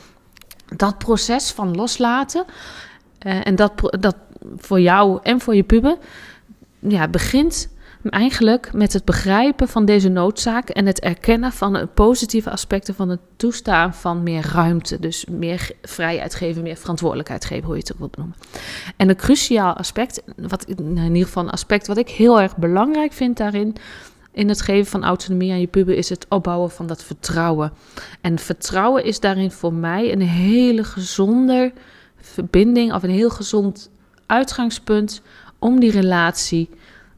dat 0.77 0.99
proces 0.99 1.51
van 1.51 1.77
loslaten, 1.77 2.45
uh, 3.27 3.47
en 3.47 3.57
dat, 3.57 3.73
dat 4.01 4.17
voor 4.57 4.81
jou 4.81 5.19
en 5.23 5.41
voor 5.41 5.55
je 5.55 5.63
puber, 5.63 5.97
ja, 6.79 7.09
begint 7.09 7.69
eigenlijk 8.03 8.73
met 8.73 8.93
het 8.93 9.05
begrijpen 9.05 9.69
van 9.69 9.85
deze 9.85 10.09
noodzaak 10.09 10.69
en 10.69 10.87
het 10.87 11.01
erkennen 11.01 11.53
van 11.53 11.73
de 11.73 11.87
positieve 11.87 12.51
aspecten 12.51 12.95
van 12.95 13.09
het 13.09 13.21
toestaan 13.37 13.95
van 13.95 14.23
meer 14.23 14.51
ruimte. 14.53 15.01
Dus 15.01 15.25
meer 15.31 15.71
vrijheid 15.83 16.35
geven, 16.35 16.63
meer 16.63 16.77
verantwoordelijkheid 16.77 17.45
geven, 17.45 17.65
hoe 17.65 17.75
je 17.75 17.81
het 17.81 17.93
ook 17.93 17.99
wilt 17.99 18.17
noemen. 18.17 18.37
En 18.97 19.09
een 19.09 19.17
cruciaal 19.17 19.75
aspect, 19.75 20.23
wat, 20.37 20.65
in 20.65 20.97
ieder 20.97 21.27
geval 21.27 21.43
een 21.43 21.51
aspect 21.51 21.87
wat 21.87 21.97
ik 21.97 22.09
heel 22.09 22.41
erg 22.41 22.57
belangrijk 22.57 23.13
vind 23.13 23.37
daarin, 23.37 23.77
in 24.33 24.49
het 24.49 24.63
geven 24.63 24.91
van 24.91 25.05
autonomie 25.05 25.53
aan 25.53 25.61
je 25.61 25.67
puber 25.67 25.97
is 25.97 26.09
het 26.09 26.27
opbouwen 26.29 26.71
van 26.71 26.87
dat 26.87 27.05
vertrouwen. 27.05 27.73
En 28.21 28.39
vertrouwen 28.39 29.05
is 29.05 29.21
daarin 29.21 29.51
voor 29.51 29.73
mij 29.73 30.13
een 30.13 30.21
hele 30.21 30.85
gezonde 30.85 31.73
verbinding 32.21 32.93
of 32.93 33.03
een 33.03 33.11
heel 33.11 33.31
gezond 33.31 33.91
uitgangspunt 34.27 35.23
om 35.59 35.81
die 35.81 35.91
relatie 35.91 36.69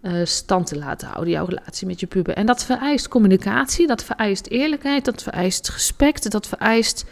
uh, 0.03 0.25
stand 0.25 0.67
te 0.67 0.79
laten 0.79 1.09
houden, 1.09 1.33
jouw 1.33 1.45
relatie 1.45 1.87
met 1.87 2.01
je 2.01 2.07
puber. 2.07 2.35
En 2.35 2.47
dat 2.47 2.65
vereist 2.65 3.09
communicatie, 3.09 3.87
dat 3.87 4.05
vereist 4.05 4.47
eerlijkheid, 4.47 5.05
dat 5.05 5.23
vereist 5.23 5.69
respect, 5.69 6.31
dat 6.31 6.47
vereist 6.47 7.05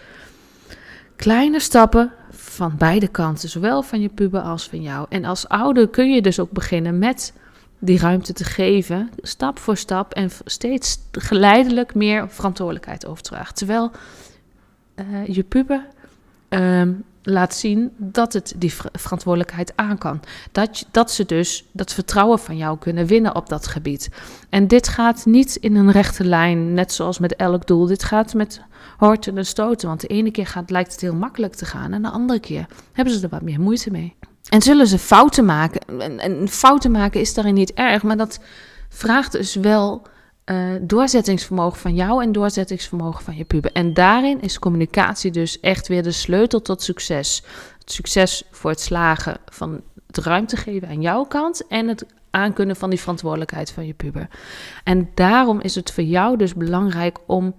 kleine 1.16 1.60
stappen 1.60 2.12
van 2.30 2.74
beide 2.78 3.08
kanten, 3.08 3.48
zowel 3.48 3.82
van 3.82 4.00
je 4.00 4.08
puber 4.08 4.40
als 4.40 4.68
van 4.68 4.82
jou. 4.82 5.06
En 5.08 5.24
als 5.24 5.48
ouder 5.48 5.88
kun 5.88 6.12
je 6.12 6.22
dus 6.22 6.40
ook 6.40 6.50
beginnen 6.50 6.98
met 6.98 7.32
die 7.78 7.98
ruimte 7.98 8.32
te 8.32 8.44
geven, 8.44 9.10
stap 9.22 9.58
voor 9.58 9.76
stap 9.76 10.12
en 10.14 10.30
steeds 10.44 10.98
geleidelijk 11.12 11.94
meer 11.94 12.28
verantwoordelijkheid 12.28 13.06
overdraagt. 13.06 13.56
Terwijl 13.56 13.90
uh, 14.96 15.26
je 15.26 15.42
puber 15.42 15.86
uh, 16.48 16.82
laat 17.30 17.54
zien 17.54 17.92
dat 17.96 18.32
het 18.32 18.54
die 18.56 18.74
verantwoordelijkheid 18.92 19.72
aan 19.76 19.98
kan. 19.98 20.20
Dat, 20.52 20.86
dat 20.90 21.10
ze 21.10 21.24
dus 21.24 21.64
dat 21.72 21.92
vertrouwen 21.92 22.38
van 22.38 22.56
jou 22.56 22.78
kunnen 22.78 23.06
winnen 23.06 23.34
op 23.34 23.48
dat 23.48 23.66
gebied. 23.66 24.10
En 24.48 24.66
dit 24.66 24.88
gaat 24.88 25.26
niet 25.26 25.56
in 25.56 25.76
een 25.76 25.90
rechte 25.90 26.24
lijn, 26.24 26.74
net 26.74 26.92
zoals 26.92 27.18
met 27.18 27.36
elk 27.36 27.66
doel. 27.66 27.86
Dit 27.86 28.04
gaat 28.04 28.34
met 28.34 28.62
horten 28.96 29.38
en 29.38 29.46
stoten. 29.46 29.88
Want 29.88 30.00
de 30.00 30.06
ene 30.06 30.30
keer 30.30 30.46
gaat, 30.46 30.70
lijkt 30.70 30.92
het 30.92 31.00
heel 31.00 31.14
makkelijk 31.14 31.54
te 31.54 31.64
gaan 31.64 31.92
en 31.92 32.02
de 32.02 32.10
andere 32.10 32.40
keer 32.40 32.66
hebben 32.92 33.14
ze 33.14 33.22
er 33.22 33.28
wat 33.28 33.42
meer 33.42 33.60
moeite 33.60 33.90
mee. 33.90 34.14
En 34.48 34.62
zullen 34.62 34.86
ze 34.86 34.98
fouten 34.98 35.44
maken? 35.44 36.00
En, 36.00 36.18
en 36.18 36.48
fouten 36.48 36.90
maken 36.90 37.20
is 37.20 37.34
daarin 37.34 37.54
niet 37.54 37.72
erg, 37.72 38.02
maar 38.02 38.16
dat 38.16 38.40
vraagt 38.88 39.32
dus 39.32 39.54
wel 39.54 40.06
uh, 40.50 40.74
doorzettingsvermogen 40.80 41.78
van 41.78 41.94
jou 41.94 42.22
en 42.22 42.32
doorzettingsvermogen 42.32 43.24
van 43.24 43.36
je 43.36 43.44
puber. 43.44 43.72
En 43.72 43.94
daarin 43.94 44.40
is 44.40 44.58
communicatie 44.58 45.30
dus 45.30 45.60
echt 45.60 45.88
weer 45.88 46.02
de 46.02 46.12
sleutel 46.12 46.62
tot 46.62 46.82
succes. 46.82 47.42
Het 47.78 47.92
succes 47.92 48.42
voor 48.50 48.70
het 48.70 48.80
slagen 48.80 49.36
van 49.46 49.80
het 50.06 50.16
ruimte 50.16 50.56
geven 50.56 50.88
aan 50.88 51.00
jouw 51.00 51.24
kant 51.24 51.66
en 51.66 51.88
het 51.88 52.06
aankunnen 52.30 52.76
van 52.76 52.90
die 52.90 53.00
verantwoordelijkheid 53.00 53.70
van 53.70 53.86
je 53.86 53.94
puber. 53.94 54.28
En 54.84 55.10
daarom 55.14 55.60
is 55.60 55.74
het 55.74 55.92
voor 55.92 56.04
jou 56.04 56.36
dus 56.36 56.54
belangrijk 56.54 57.18
om 57.26 57.54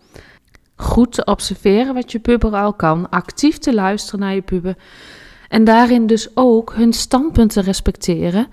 goed 0.76 1.12
te 1.12 1.24
observeren 1.24 1.94
wat 1.94 2.12
je 2.12 2.20
puber 2.20 2.56
al 2.56 2.74
kan, 2.74 3.10
actief 3.10 3.58
te 3.58 3.74
luisteren 3.74 4.20
naar 4.20 4.34
je 4.34 4.42
puber 4.42 4.76
en 5.50 5.64
daarin 5.64 6.08
dus 6.08 6.30
ook 6.34 6.74
hun 6.74 6.94
standpunt 6.94 7.54
te 7.54 7.62
respecteren. 7.62 8.48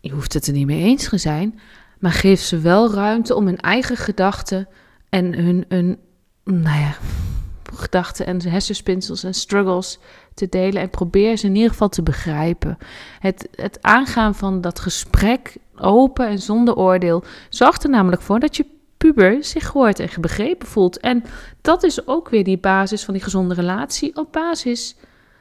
Je 0.00 0.10
hoeft 0.10 0.32
het 0.32 0.46
er 0.46 0.52
niet 0.52 0.66
mee 0.66 0.82
eens 0.82 1.08
te 1.08 1.18
zijn, 1.18 1.60
maar 2.00 2.12
geef 2.12 2.40
ze 2.40 2.58
wel 2.58 2.94
ruimte 2.94 3.34
om 3.34 3.46
hun 3.46 3.60
eigen 3.60 3.96
gedachten 3.96 4.68
en 5.08 5.34
hun, 5.34 5.64
hun 5.68 5.98
nou 6.44 6.78
ja, 6.80 6.94
gedachten 7.74 8.26
en 8.26 8.48
hersenspinsels 8.48 9.24
en 9.24 9.34
struggles 9.34 9.98
te 10.34 10.48
delen. 10.48 10.82
En 10.82 10.90
probeer 10.90 11.36
ze 11.36 11.46
in 11.46 11.54
ieder 11.54 11.70
geval 11.70 11.88
te 11.88 12.02
begrijpen. 12.02 12.78
Het, 13.18 13.48
het 13.54 13.78
aangaan 13.80 14.34
van 14.34 14.60
dat 14.60 14.80
gesprek 14.80 15.56
open 15.76 16.26
en 16.26 16.38
zonder 16.38 16.76
oordeel 16.76 17.24
zorgt 17.48 17.84
er 17.84 17.90
namelijk 17.90 18.22
voor 18.22 18.40
dat 18.40 18.56
je 18.56 18.66
puber 18.96 19.44
zich 19.44 19.66
gehoord 19.66 19.98
en 19.98 20.20
begrepen 20.20 20.68
voelt. 20.68 20.98
En 20.98 21.24
dat 21.60 21.82
is 21.82 22.06
ook 22.06 22.28
weer 22.28 22.44
die 22.44 22.58
basis 22.58 23.04
van 23.04 23.14
die 23.14 23.22
gezonde 23.22 23.54
relatie 23.54 24.16
op 24.16 24.32
basis, 24.32 24.96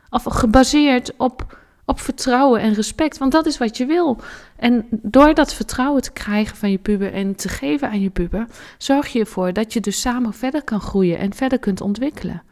of 0.09 0.23
gebaseerd 0.23 1.13
op 1.17 1.58
op 1.89 1.99
vertrouwen 1.99 2.61
en 2.61 2.73
respect, 2.73 3.17
want 3.17 3.31
dat 3.31 3.45
is 3.45 3.57
wat 3.57 3.77
je 3.77 3.85
wil. 3.85 4.17
En 4.55 4.85
door 4.89 5.33
dat 5.33 5.53
vertrouwen 5.53 6.01
te 6.01 6.11
krijgen 6.11 6.57
van 6.57 6.71
je 6.71 6.77
puber 6.77 7.13
en 7.13 7.35
te 7.35 7.49
geven 7.49 7.89
aan 7.89 8.01
je 8.01 8.09
puber, 8.09 8.47
zorg 8.77 9.07
je 9.07 9.19
ervoor 9.19 9.53
dat 9.53 9.73
je 9.73 9.79
dus 9.79 10.01
samen 10.01 10.33
verder 10.33 10.63
kan 10.63 10.81
groeien 10.81 11.17
en 11.17 11.33
verder 11.33 11.59
kunt 11.59 11.81
ontwikkelen. 11.81 12.43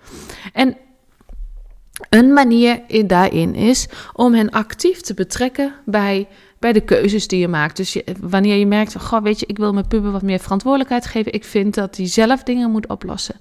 En 0.54 0.78
een 2.10 2.34
manier 2.34 2.82
daarin 3.08 3.56
is 3.56 3.88
om 4.14 4.34
hen 4.34 4.50
actief 4.50 5.02
te 5.02 5.14
betrekken 5.14 5.74
bij, 5.86 6.28
bij 6.60 6.74
de 6.74 6.82
keuzes 6.82 7.28
die 7.28 7.40
je 7.40 7.48
maakt. 7.48 7.78
Dus 7.78 8.02
wanneer 8.20 8.56
je 8.56 8.66
merkt, 8.66 9.00
goh, 9.00 9.24
weet 9.24 9.40
je, 9.40 9.46
ik 9.46 9.58
wil 9.58 9.74
mijn 9.74 9.88
puber 9.88 10.12
wat 10.12 10.22
meer 10.22 10.40
verantwoordelijkheid 10.40 11.06
geven, 11.06 11.34
ik 11.34 11.44
vind 11.44 11.74
dat 11.74 11.98
hij 11.98 12.08
zelf 12.08 12.44
dingen 12.44 12.72
moet 12.72 12.88
oplossen 12.88 13.36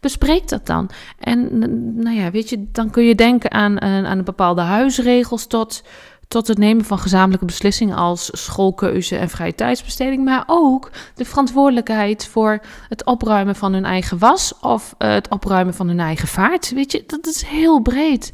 Bespreek 0.00 0.48
dat 0.48 0.66
dan. 0.66 0.90
En 1.18 1.58
nou 2.02 2.16
ja, 2.16 2.30
weet 2.30 2.48
je, 2.48 2.66
dan 2.72 2.90
kun 2.90 3.04
je 3.04 3.14
denken 3.14 3.50
aan, 3.50 3.80
aan 3.80 4.18
een 4.18 4.24
bepaalde 4.24 4.60
huisregels 4.60 5.46
tot, 5.46 5.82
tot 6.28 6.48
het 6.48 6.58
nemen 6.58 6.84
van 6.84 6.98
gezamenlijke 6.98 7.44
beslissingen 7.44 7.96
als 7.96 8.30
schoolkeuze 8.32 9.16
en 9.16 9.28
vrije 9.28 9.54
tijdsbesteding, 9.54 10.24
maar 10.24 10.44
ook 10.46 10.90
de 11.14 11.24
verantwoordelijkheid 11.24 12.26
voor 12.26 12.60
het 12.88 13.04
opruimen 13.04 13.56
van 13.56 13.72
hun 13.72 13.84
eigen 13.84 14.18
was 14.18 14.54
of 14.60 14.94
uh, 14.98 15.12
het 15.12 15.28
opruimen 15.28 15.74
van 15.74 15.88
hun 15.88 16.00
eigen 16.00 16.28
vaart. 16.28 16.72
Weet 16.72 16.92
je, 16.92 17.04
dat 17.06 17.26
is 17.26 17.42
heel 17.42 17.80
breed. 17.80 18.32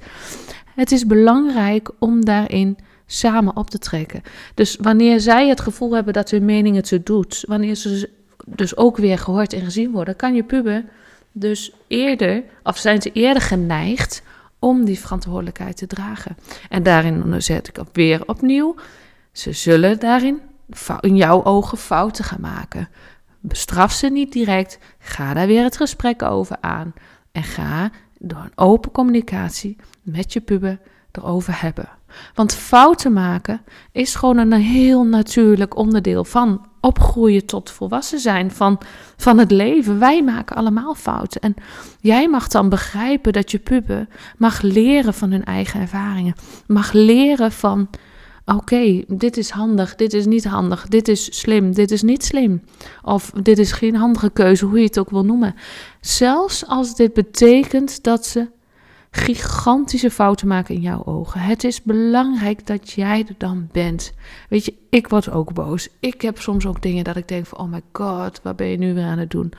Het 0.74 0.92
is 0.92 1.06
belangrijk 1.06 1.90
om 1.98 2.24
daarin 2.24 2.78
samen 3.06 3.56
op 3.56 3.70
te 3.70 3.78
trekken. 3.78 4.22
Dus 4.54 4.76
wanneer 4.80 5.20
zij 5.20 5.48
het 5.48 5.60
gevoel 5.60 5.92
hebben 5.92 6.12
dat 6.12 6.30
hun 6.30 6.44
mening 6.44 6.76
het 6.76 6.88
zo 6.88 7.02
doet, 7.02 7.44
wanneer 7.46 7.74
ze 7.74 8.10
dus 8.46 8.76
ook 8.76 8.96
weer 8.96 9.18
gehoord 9.18 9.52
en 9.52 9.64
gezien 9.64 9.90
worden, 9.90 10.16
kan 10.16 10.34
je 10.34 10.42
puber 10.42 10.84
dus 11.38 11.72
eerder, 11.86 12.42
of 12.62 12.76
zijn 12.78 13.02
ze 13.02 13.12
eerder 13.12 13.42
geneigd 13.42 14.22
om 14.58 14.84
die 14.84 14.98
verantwoordelijkheid 14.98 15.76
te 15.76 15.86
dragen. 15.86 16.36
En 16.68 16.82
daarin 16.82 17.42
zet 17.42 17.68
ik 17.68 17.78
op 17.78 17.88
weer 17.92 18.22
opnieuw, 18.26 18.74
ze 19.32 19.52
zullen 19.52 20.00
daarin 20.00 20.40
in 21.00 21.16
jouw 21.16 21.44
ogen 21.44 21.78
fouten 21.78 22.24
gaan 22.24 22.40
maken. 22.40 22.88
Bestraf 23.40 23.92
ze 23.92 24.08
niet 24.08 24.32
direct, 24.32 24.78
ga 24.98 25.34
daar 25.34 25.46
weer 25.46 25.62
het 25.62 25.76
gesprek 25.76 26.22
over 26.22 26.56
aan 26.60 26.94
en 27.32 27.42
ga 27.42 27.90
door 28.18 28.38
een 28.38 28.58
open 28.58 28.90
communicatie 28.90 29.76
met 30.02 30.32
je 30.32 30.40
puber 30.40 30.78
erover 31.12 31.60
hebben. 31.60 31.88
Want 32.34 32.54
fouten 32.54 33.12
maken 33.12 33.60
is 33.92 34.14
gewoon 34.14 34.38
een 34.38 34.52
heel 34.52 35.04
natuurlijk 35.04 35.76
onderdeel 35.76 36.24
van 36.24 36.66
opgroeien 36.80 37.46
tot 37.46 37.70
volwassen 37.70 38.18
zijn 38.18 38.50
van, 38.50 38.78
van 39.16 39.38
het 39.38 39.50
leven. 39.50 39.98
Wij 39.98 40.22
maken 40.22 40.56
allemaal 40.56 40.94
fouten. 40.94 41.40
En 41.40 41.54
jij 42.00 42.28
mag 42.28 42.48
dan 42.48 42.68
begrijpen 42.68 43.32
dat 43.32 43.50
je 43.50 43.58
puber 43.58 44.08
mag 44.38 44.60
leren 44.62 45.14
van 45.14 45.30
hun 45.30 45.44
eigen 45.44 45.80
ervaringen. 45.80 46.34
Mag 46.66 46.92
leren 46.92 47.52
van, 47.52 47.88
oké, 48.44 49.02
dit 49.06 49.36
is 49.36 49.50
handig, 49.50 49.94
dit 49.94 50.12
is 50.12 50.26
niet 50.26 50.44
handig, 50.44 50.86
dit 50.86 51.08
is 51.08 51.38
slim, 51.38 51.74
dit 51.74 51.90
is 51.90 52.02
niet 52.02 52.24
slim. 52.24 52.62
Of 53.02 53.30
dit 53.30 53.58
is 53.58 53.72
geen 53.72 53.96
handige 53.96 54.30
keuze, 54.30 54.64
hoe 54.64 54.78
je 54.78 54.84
het 54.84 54.98
ook 54.98 55.10
wil 55.10 55.24
noemen. 55.24 55.54
Zelfs 56.00 56.66
als 56.66 56.94
dit 56.94 57.12
betekent 57.12 58.02
dat 58.02 58.26
ze 58.26 58.48
gigantische 59.16 60.10
fouten 60.10 60.48
maken 60.48 60.74
in 60.74 60.80
jouw 60.80 61.04
ogen. 61.04 61.40
Het 61.40 61.64
is 61.64 61.82
belangrijk 61.82 62.66
dat 62.66 62.90
jij 62.90 63.24
er 63.28 63.34
dan 63.38 63.68
bent. 63.72 64.12
Weet 64.48 64.64
je, 64.64 64.74
ik 64.90 65.08
word 65.08 65.30
ook 65.30 65.52
boos. 65.52 65.88
Ik 66.00 66.22
heb 66.22 66.40
soms 66.40 66.66
ook 66.66 66.82
dingen 66.82 67.04
dat 67.04 67.16
ik 67.16 67.28
denk 67.28 67.46
van, 67.46 67.58
oh 67.58 67.70
my 67.70 67.80
god, 67.92 68.40
wat 68.42 68.56
ben 68.56 68.66
je 68.66 68.76
nu 68.76 68.94
weer 68.94 69.04
aan 69.04 69.18
het 69.18 69.30
doen? 69.30 69.52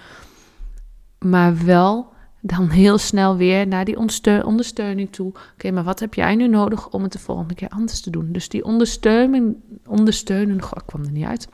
Maar 1.19 1.65
wel 1.65 2.13
dan 2.41 2.69
heel 2.69 2.97
snel 2.97 3.35
weer 3.35 3.67
naar 3.67 3.85
die 3.85 3.97
ondersteuning 4.43 5.11
toe. 5.11 5.33
Oké, 5.53 5.71
maar 5.71 5.83
wat 5.83 5.99
heb 5.99 6.13
jij 6.13 6.35
nu 6.35 6.47
nodig 6.47 6.89
om 6.89 7.03
het 7.03 7.11
de 7.11 7.19
volgende 7.19 7.55
keer 7.55 7.69
anders 7.69 8.01
te 8.01 8.09
doen? 8.09 8.31
Dus 8.31 8.49
die 8.49 8.63
ondersteuning, 8.63 9.55
ondersteunen, 9.85 10.61
goh, 10.61 10.79
kwam 10.85 11.03
er 11.03 11.11
niet 11.11 11.25
uit. 11.25 11.47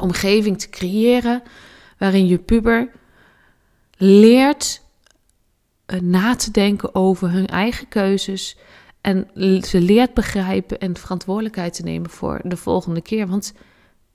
Omgeving 0.00 0.58
te 0.58 0.68
creëren 0.68 1.42
waarin 1.98 2.26
je 2.26 2.38
puber 2.38 2.90
leert 3.96 4.82
na 6.02 6.34
te 6.34 6.50
denken 6.50 6.94
over 6.94 7.30
hun 7.30 7.46
eigen 7.46 7.88
keuzes. 7.88 8.56
En 9.00 9.28
ze 9.62 9.80
leert 9.80 10.14
begrijpen 10.14 10.78
en 10.78 10.96
verantwoordelijkheid 10.96 11.74
te 11.74 11.82
nemen 11.82 12.10
voor 12.10 12.40
de 12.44 12.56
volgende 12.56 13.00
keer. 13.00 13.26
Want 13.26 13.52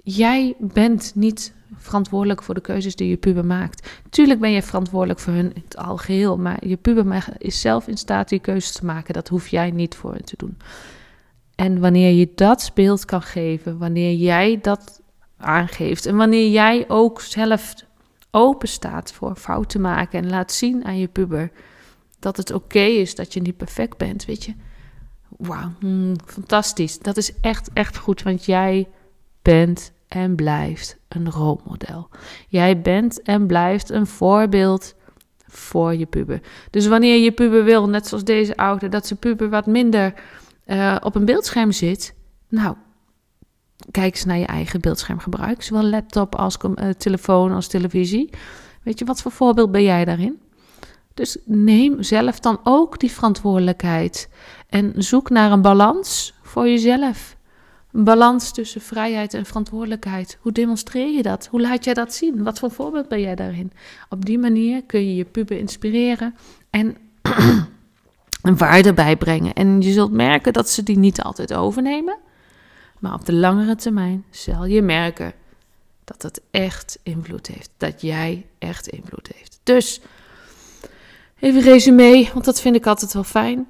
jij 0.04 0.56
bent 0.60 1.12
niet 1.16 1.54
verantwoordelijk 1.78 2.44
voor 2.44 2.54
de 2.54 2.62
keuzes 2.62 2.96
die 2.96 3.10
je 3.10 3.18
puber 3.18 3.46
maakt. 3.46 3.90
Tuurlijk 4.10 4.40
ben 4.40 4.52
je 4.52 4.62
verantwoordelijk 4.62 5.20
voor 5.20 5.34
hun 5.34 5.54
in 5.54 5.62
het 5.64 5.78
algeheel. 5.78 6.38
Maar 6.38 6.68
je 6.68 6.78
puber 6.78 7.26
is 7.38 7.62
zelf 7.62 7.88
in 7.88 7.98
staat 7.98 8.30
die 8.30 8.40
keuzes 8.40 8.72
te 8.72 8.86
maken. 8.86 9.14
Dat 9.14 9.28
hoef 9.28 9.48
jij 9.48 9.72
niet 9.72 9.96
voor 9.96 10.14
hen 10.14 10.26
te 10.26 10.38
doen. 10.38 10.58
En 11.56 11.80
wanneer 11.80 12.12
je 12.12 12.32
dat 12.36 12.72
beeld 12.74 13.06
kan 13.06 13.22
geven, 13.22 13.78
wanneer 13.78 14.14
jij 14.14 14.60
dat 14.62 15.02
aangeeft 15.38 16.06
en 16.06 16.16
wanneer 16.16 16.50
jij 16.50 16.86
ook 16.88 17.22
zelf 17.22 17.74
open 18.36 18.68
staat 18.68 19.12
voor 19.12 19.36
fouten 19.36 19.82
maken 19.82 20.20
en 20.20 20.30
laat 20.30 20.52
zien 20.52 20.86
aan 20.86 20.98
je 20.98 21.08
puber 21.08 21.52
dat 22.20 22.38
het 22.38 22.52
oké 22.52 22.80
is 22.80 23.16
dat 23.16 23.34
je 23.34 23.42
niet 23.42 23.58
perfect 23.58 23.98
bent, 23.98 24.26
weet 24.26 24.44
je. 24.44 24.54
Wauw, 25.38 25.72
hmm, 25.80 26.14
fantastisch. 26.26 27.00
Dat 27.00 27.18
is 27.18 27.40
echt, 27.42 27.70
echt 27.74 27.98
goed, 27.98 28.24
want 28.24 28.46
jij 28.46 28.88
bent 29.42 29.92
en 30.08 30.36
blijft 30.36 30.98
een 31.08 31.32
rolmodel. 31.32 32.10
Jij 32.48 32.82
bent 32.82 33.22
en 33.22 33.48
blijft 33.48 33.90
een 33.90 34.08
voorbeeld 34.08 34.96
voor 35.48 35.96
je 35.96 36.06
puber. 36.06 36.42
Dus 36.70 36.88
wanneer 36.88 37.18
je 37.18 37.32
puber 37.32 37.64
wil, 37.64 37.90
net 37.90 38.08
zoals 38.08 38.24
deze 38.24 38.58
ouder, 38.58 38.90
dat 38.90 39.08
zijn 39.08 39.20
puber 39.20 39.50
wat 39.50 39.66
minder 39.66 40.14
uh, 40.66 40.96
op 41.04 41.16
een 41.16 41.26
beeldscherm 41.26 41.72
zit, 41.72 42.16
nou, 42.48 42.76
kijk 43.92 44.14
eens 44.14 44.26
naar 44.26 44.38
je 44.38 44.46
eigen 44.46 44.82
beeldschermgebruik, 44.82 45.64
zowel 45.64 45.84
laptop 45.84 46.36
als 46.36 46.58
uh, 46.64 46.90
telefoon 46.90 47.52
als 47.52 47.68
televisie. 47.68 48.30
Weet 48.84 49.00
je, 49.00 49.06
wat 49.06 49.22
voor 49.22 49.32
voorbeeld 49.32 49.72
ben 49.72 49.84
jij 49.84 50.06
daarin? 50.06 50.40
Dus 51.14 51.38
neem 51.46 52.04
zelf 52.04 52.40
dan 52.40 52.60
ook 52.64 53.00
die 53.00 53.12
verantwoordelijkheid 53.12 54.30
en 54.70 54.94
zoek 54.96 55.30
naar 55.30 55.52
een 55.52 55.62
balans 55.62 56.34
voor 56.42 56.68
jezelf. 56.68 57.36
Een 57.92 58.04
balans 58.04 58.52
tussen 58.52 58.82
vrijheid 58.82 59.34
en 59.34 59.46
verantwoordelijkheid. 59.46 60.38
Hoe 60.42 60.52
demonstreer 60.52 61.16
je 61.16 61.22
dat? 61.22 61.48
Hoe 61.52 61.62
laat 61.62 61.84
jij 61.84 61.94
dat 61.94 62.14
zien? 62.14 62.44
Wat 62.44 62.60
voor 62.60 62.72
voorbeeld 62.72 63.08
ben 63.08 63.22
jij 63.22 63.36
daarin? 63.36 63.72
Op 64.10 64.26
die 64.26 64.40
manier 64.40 64.84
kun 64.84 65.00
je 65.00 65.16
je 65.16 65.26
puber 65.26 65.58
inspireren 65.58 66.36
en 66.70 66.98
een 68.42 68.58
waarde 68.58 68.94
bijbrengen. 68.94 69.54
En 69.54 69.82
je 69.82 69.92
zult 69.92 70.12
merken 70.12 70.54
dat 70.54 70.70
ze 70.70 70.84
die 70.84 70.98
niet 70.98 71.22
altijd 71.22 71.54
overnemen. 71.54 72.18
Maar 73.00 73.14
op 73.14 73.26
de 73.26 73.34
langere 73.34 73.76
termijn 73.76 74.26
zal 74.30 74.66
je 74.66 74.82
merken 74.82 75.34
dat 76.04 76.22
het 76.22 76.42
echt 76.52 77.00
invloed 77.04 77.48
heeft. 77.48 77.70
Dat 77.78 78.02
jij 78.02 78.46
echt 78.60 78.88
invloed 78.88 79.30
heeft. 79.36 79.60
Dus 79.64 80.02
even 81.40 81.62
resume, 81.62 82.30
want 82.34 82.46
dat 82.46 82.62
vind 82.62 82.76
ik 82.76 82.86
altijd 82.86 83.14
wel 83.14 83.24
fijn. 83.24 83.68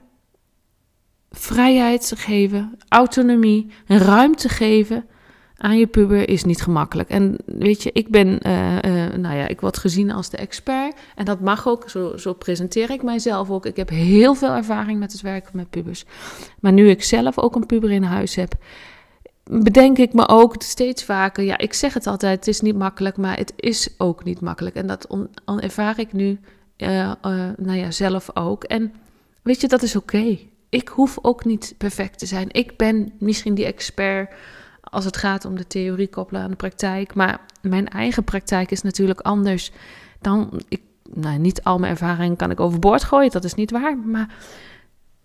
Vrijheid 1.31 2.13
geven, 2.15 2.77
autonomie, 2.87 3.71
ruimte 3.87 4.49
geven 4.49 5.05
aan 5.57 5.77
je 5.77 5.87
puber 5.87 6.29
is 6.29 6.43
niet 6.43 6.61
gemakkelijk. 6.61 7.09
En 7.09 7.37
weet 7.45 7.83
je, 7.83 7.91
ik 7.93 8.09
ben, 8.09 8.39
uh, 8.47 8.75
uh, 8.75 9.13
nou 9.13 9.35
ja, 9.35 9.47
ik 9.47 9.61
word 9.61 9.77
gezien 9.77 10.11
als 10.11 10.29
de 10.29 10.37
expert. 10.37 10.95
En 11.15 11.25
dat 11.25 11.39
mag 11.39 11.67
ook, 11.67 11.89
zo, 11.89 12.17
zo 12.17 12.33
presenteer 12.33 12.89
ik 12.89 13.03
mijzelf 13.03 13.49
ook. 13.49 13.65
Ik 13.65 13.75
heb 13.75 13.89
heel 13.89 14.35
veel 14.35 14.51
ervaring 14.51 14.99
met 14.99 15.11
het 15.11 15.21
werken 15.21 15.51
met 15.53 15.69
pubers. 15.69 16.05
Maar 16.59 16.71
nu 16.71 16.89
ik 16.89 17.03
zelf 17.03 17.37
ook 17.37 17.55
een 17.55 17.65
puber 17.65 17.91
in 17.91 18.03
huis 18.03 18.35
heb, 18.35 18.53
bedenk 19.51 19.97
ik 19.97 20.13
me 20.13 20.27
ook 20.27 20.55
steeds 20.61 21.03
vaker, 21.03 21.43
ja, 21.43 21.57
ik 21.57 21.73
zeg 21.73 21.93
het 21.93 22.07
altijd, 22.07 22.35
het 22.35 22.47
is 22.47 22.61
niet 22.61 22.75
makkelijk, 22.75 23.17
maar 23.17 23.37
het 23.37 23.53
is 23.55 23.89
ook 23.97 24.23
niet 24.23 24.41
makkelijk. 24.41 24.75
En 24.75 24.87
dat 24.87 25.07
on, 25.07 25.29
ervaar 25.59 25.99
ik 25.99 26.13
nu, 26.13 26.39
uh, 26.77 26.89
uh, 26.97 27.13
nou 27.57 27.77
ja, 27.77 27.91
zelf 27.91 28.29
ook. 28.33 28.63
En 28.63 28.93
weet 29.41 29.61
je, 29.61 29.67
dat 29.67 29.81
is 29.81 29.95
oké. 29.95 30.37
Ik 30.69 30.87
hoef 30.87 31.17
ook 31.21 31.45
niet 31.45 31.75
perfect 31.77 32.19
te 32.19 32.25
zijn. 32.25 32.47
Ik 32.51 32.77
ben 32.77 33.11
misschien 33.19 33.55
die 33.55 33.65
expert 33.65 34.33
als 34.81 35.05
het 35.05 35.17
gaat 35.17 35.45
om 35.45 35.55
de 35.55 35.67
theorie 35.67 36.09
koppelen 36.09 36.41
aan 36.41 36.49
de 36.49 36.55
praktijk. 36.55 37.15
Maar 37.15 37.41
mijn 37.61 37.87
eigen 37.87 38.23
praktijk 38.23 38.71
is 38.71 38.81
natuurlijk 38.81 39.19
anders 39.19 39.71
dan. 40.21 40.61
Ik, 40.67 40.81
nou, 41.13 41.37
niet 41.37 41.63
al 41.63 41.79
mijn 41.79 41.91
ervaring 41.91 42.37
kan 42.37 42.51
ik 42.51 42.59
overboord 42.59 43.03
gooien, 43.03 43.31
dat 43.31 43.43
is 43.43 43.53
niet 43.53 43.71
waar. 43.71 43.97
Maar 43.97 44.35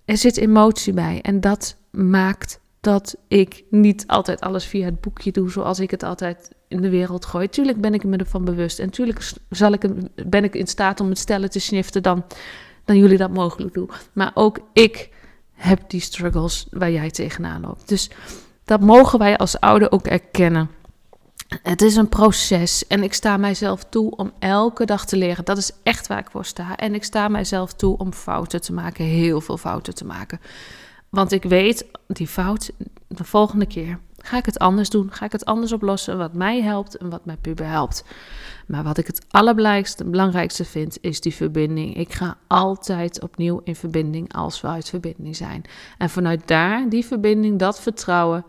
er 0.05 0.17
zit 0.17 0.37
emotie 0.37 0.93
bij. 0.93 1.19
En 1.23 1.41
dat 1.41 1.77
maakt 1.91 2.61
dat 2.81 3.17
ik 3.29 3.65
niet 3.71 4.07
altijd 4.07 4.41
alles 4.41 4.65
via 4.65 4.85
het 4.85 5.01
boekje 5.01 5.33
doe 5.33 5.51
zoals 5.51 5.81
ik 5.81 5.91
het 5.91 6.03
altijd 6.03 6.51
in 6.69 6.81
de 6.81 6.91
wereld 6.91 7.25
gooi. 7.25 7.49
Tuurlijk 7.49 7.81
ben 7.81 7.95
ik 7.95 8.05
me 8.05 8.17
ervan 8.17 8.45
bewust. 8.45 8.79
En 8.79 8.91
tuurlijk 8.91 9.33
zal 9.51 9.73
ik, 9.73 9.81
ben 10.29 10.45
ik 10.45 10.55
in 10.55 10.67
staat 10.67 11.01
om 11.01 11.09
het 11.09 11.19
stellen 11.19 11.51
te 11.51 11.61
sniften 11.61 12.03
dan, 12.03 12.25
dan 12.85 12.97
jullie 12.97 13.19
dat 13.19 13.31
mogelijk 13.31 13.75
doen. 13.75 13.91
Maar 14.13 14.31
ook 14.35 14.59
ik 14.73 15.11
heb 15.53 15.91
die 15.91 16.01
struggles 16.01 16.67
waar 16.71 16.91
jij 16.91 17.11
tegenaan 17.11 17.61
loopt. 17.61 17.89
Dus 17.89 18.11
dat 18.65 18.81
mogen 18.81 19.19
wij 19.19 19.37
als 19.37 19.61
ouder 19.61 19.93
ook 19.93 20.07
erkennen. 20.07 20.71
Het 21.63 21.83
is 21.83 21.97
een 21.97 22.09
proces 22.09 22.87
en 22.87 23.03
ik 23.03 23.15
sta 23.15 23.37
mijzelf 23.37 23.85
toe 23.85 24.17
om 24.17 24.33
elke 24.39 24.85
dag 24.85 25.07
te 25.07 25.17
leren. 25.17 25.45
Dat 25.45 25.59
is 25.59 25.71
echt 25.83 26.07
waar 26.07 26.19
ik 26.19 26.31
voor 26.31 26.45
sta. 26.45 26.77
En 26.77 26.95
ik 26.95 27.05
sta 27.05 27.29
mijzelf 27.29 27.73
toe 27.73 27.99
om 27.99 28.13
fouten 28.13 28.61
te 28.61 28.73
maken, 28.73 29.05
heel 29.05 29.41
veel 29.41 29.57
fouten 29.57 29.95
te 29.95 30.05
maken. 30.05 30.41
Want 31.11 31.33
ik 31.33 31.43
weet, 31.43 31.87
die 32.07 32.26
fout, 32.26 32.71
de 33.07 33.25
volgende 33.25 33.67
keer 33.67 33.99
ga 34.23 34.37
ik 34.37 34.47
het 34.47 34.59
anders 34.59 34.90
doen. 34.90 35.12
Ga 35.12 35.25
ik 35.25 35.33
het 35.33 35.45
anders 35.45 35.73
oplossen, 35.73 36.19
wat 36.19 36.35
mij 36.35 36.62
helpt 36.62 36.97
en 36.97 37.11
wat 37.11 37.25
mijn 37.25 37.40
puber 37.40 37.67
helpt. 37.67 38.05
Maar 38.67 38.83
wat 38.83 38.99
ik 38.99 39.07
het 39.07 39.25
allerbelangrijkste 39.29 40.05
belangrijkste 40.05 40.64
vind, 40.64 40.99
is 41.00 41.21
die 41.21 41.35
verbinding. 41.35 41.97
Ik 41.97 42.12
ga 42.12 42.37
altijd 42.47 43.23
opnieuw 43.23 43.61
in 43.64 43.76
verbinding 43.76 44.35
als 44.35 44.61
we 44.61 44.69
uit 44.69 44.88
verbinding 44.88 45.37
zijn. 45.37 45.62
En 45.99 46.11
vanuit 46.11 46.49
daar, 46.49 46.88
die 46.88 47.05
verbinding, 47.05 47.59
dat 47.59 47.81
vertrouwen, 47.81 48.45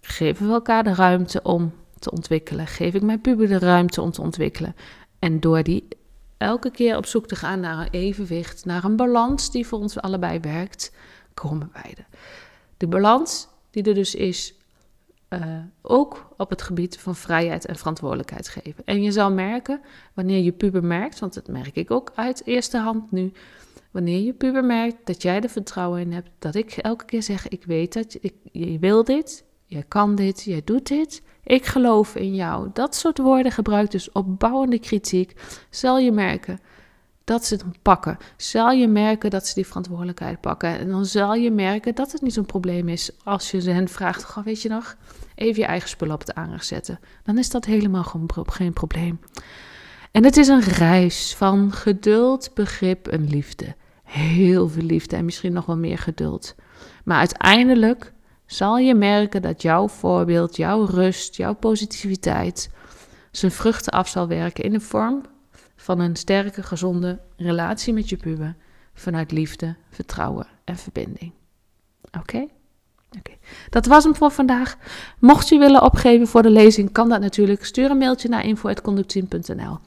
geven 0.00 0.46
we 0.46 0.52
elkaar 0.52 0.84
de 0.84 0.94
ruimte 0.94 1.42
om 1.42 1.72
te 1.98 2.10
ontwikkelen. 2.10 2.66
Geef 2.66 2.94
ik 2.94 3.02
mijn 3.02 3.20
puber 3.20 3.48
de 3.48 3.58
ruimte 3.58 4.00
om 4.00 4.10
te 4.10 4.22
ontwikkelen. 4.22 4.74
En 5.18 5.40
door 5.40 5.62
die 5.62 5.88
elke 6.36 6.70
keer 6.70 6.96
op 6.96 7.06
zoek 7.06 7.26
te 7.26 7.36
gaan 7.36 7.60
naar 7.60 7.78
een 7.78 7.90
evenwicht, 7.90 8.64
naar 8.64 8.84
een 8.84 8.96
balans 8.96 9.50
die 9.50 9.66
voor 9.66 9.78
ons 9.78 10.00
allebei 10.00 10.40
werkt, 10.40 10.92
er. 11.72 12.06
De 12.76 12.86
balans 12.86 13.48
die 13.70 13.82
er 13.82 13.94
dus 13.94 14.14
is, 14.14 14.54
uh, 15.30 15.58
ook 15.82 16.34
op 16.36 16.50
het 16.50 16.62
gebied 16.62 16.98
van 16.98 17.16
vrijheid 17.16 17.66
en 17.66 17.76
verantwoordelijkheid 17.76 18.48
geven. 18.48 18.84
En 18.84 19.02
je 19.02 19.12
zal 19.12 19.32
merken, 19.32 19.80
wanneer 20.14 20.42
je 20.42 20.52
puber 20.52 20.84
merkt, 20.84 21.18
want 21.18 21.34
dat 21.34 21.48
merk 21.48 21.76
ik 21.76 21.90
ook 21.90 22.12
uit 22.14 22.42
eerste 22.44 22.78
hand 22.78 23.10
nu, 23.10 23.32
wanneer 23.90 24.20
je 24.20 24.32
puber 24.32 24.64
merkt 24.64 24.96
dat 25.04 25.22
jij 25.22 25.40
er 25.40 25.48
vertrouwen 25.48 26.00
in 26.00 26.12
hebt, 26.12 26.30
dat 26.38 26.54
ik 26.54 26.72
elke 26.72 27.04
keer 27.04 27.22
zeg, 27.22 27.48
ik 27.48 27.64
weet 27.64 27.92
dat, 27.92 28.16
ik, 28.20 28.34
je 28.52 28.78
wil 28.78 29.04
dit, 29.04 29.44
je 29.64 29.82
kan 29.82 30.14
dit, 30.14 30.42
jij 30.42 30.62
doet 30.64 30.86
dit, 30.86 31.22
ik 31.44 31.66
geloof 31.66 32.16
in 32.16 32.34
jou. 32.34 32.70
Dat 32.72 32.94
soort 32.94 33.18
woorden 33.18 33.52
gebruikt 33.52 33.92
dus 33.92 34.12
opbouwende 34.12 34.78
kritiek, 34.78 35.34
zal 35.70 35.98
je 35.98 36.12
merken 36.12 36.60
dat 37.30 37.44
ze 37.44 37.54
het 37.54 37.82
pakken. 37.82 38.18
Zal 38.36 38.70
je 38.70 38.88
merken 38.88 39.30
dat 39.30 39.46
ze 39.46 39.54
die 39.54 39.66
verantwoordelijkheid 39.66 40.40
pakken. 40.40 40.78
En 40.78 40.88
dan 40.88 41.04
zal 41.04 41.34
je 41.34 41.50
merken 41.50 41.94
dat 41.94 42.12
het 42.12 42.22
niet 42.22 42.32
zo'n 42.32 42.46
probleem 42.46 42.88
is 42.88 43.10
als 43.24 43.50
je 43.50 43.60
ze 43.60 43.70
hen 43.70 43.88
vraagt: 43.88 44.24
Goh, 44.24 44.44
weet 44.44 44.62
je 44.62 44.68
nog, 44.68 44.96
even 45.34 45.60
je 45.60 45.66
eigen 45.66 45.88
spullen 45.88 46.14
op 46.14 46.26
de 46.26 46.34
aanrecht 46.34 46.66
zetten. 46.66 47.00
Dan 47.22 47.38
is 47.38 47.50
dat 47.50 47.64
helemaal 47.64 48.04
geen 48.32 48.72
probleem. 48.72 49.20
En 50.10 50.24
het 50.24 50.36
is 50.36 50.48
een 50.48 50.60
reis 50.60 51.34
van 51.36 51.72
geduld, 51.72 52.50
begrip 52.54 53.08
en 53.08 53.28
liefde. 53.28 53.74
Heel 54.02 54.68
veel 54.68 54.82
liefde 54.82 55.16
en 55.16 55.24
misschien 55.24 55.52
nog 55.52 55.66
wel 55.66 55.76
meer 55.76 55.98
geduld. 55.98 56.54
Maar 57.04 57.18
uiteindelijk 57.18 58.12
zal 58.46 58.78
je 58.78 58.94
merken 58.94 59.42
dat 59.42 59.62
jouw 59.62 59.88
voorbeeld, 59.88 60.56
jouw 60.56 60.84
rust, 60.84 61.36
jouw 61.36 61.54
positiviteit 61.54 62.70
zijn 63.30 63.52
vruchten 63.52 63.92
af 63.92 64.08
zal 64.08 64.28
werken 64.28 64.64
in 64.64 64.72
de 64.72 64.80
vorm 64.80 65.22
van 65.80 66.00
een 66.00 66.16
sterke, 66.16 66.62
gezonde 66.62 67.18
relatie 67.36 67.92
met 67.92 68.08
je 68.08 68.16
puber 68.16 68.56
vanuit 68.94 69.32
liefde, 69.32 69.76
vertrouwen 69.90 70.46
en 70.64 70.76
verbinding. 70.76 71.32
Oké? 72.18 72.46
Oké. 73.18 73.32
Dat 73.70 73.86
was 73.86 74.04
hem 74.04 74.14
voor 74.14 74.30
vandaag. 74.30 74.76
Mocht 75.18 75.48
je 75.48 75.58
willen 75.58 75.82
opgeven 75.82 76.26
voor 76.26 76.42
de 76.42 76.50
lezing, 76.50 76.92
kan 76.92 77.08
dat 77.08 77.20
natuurlijk. 77.20 77.64
Stuur 77.64 77.90
een 77.90 77.98
mailtje 77.98 78.28
naar 78.28 78.44
info.conductteam.nl. 78.44 79.78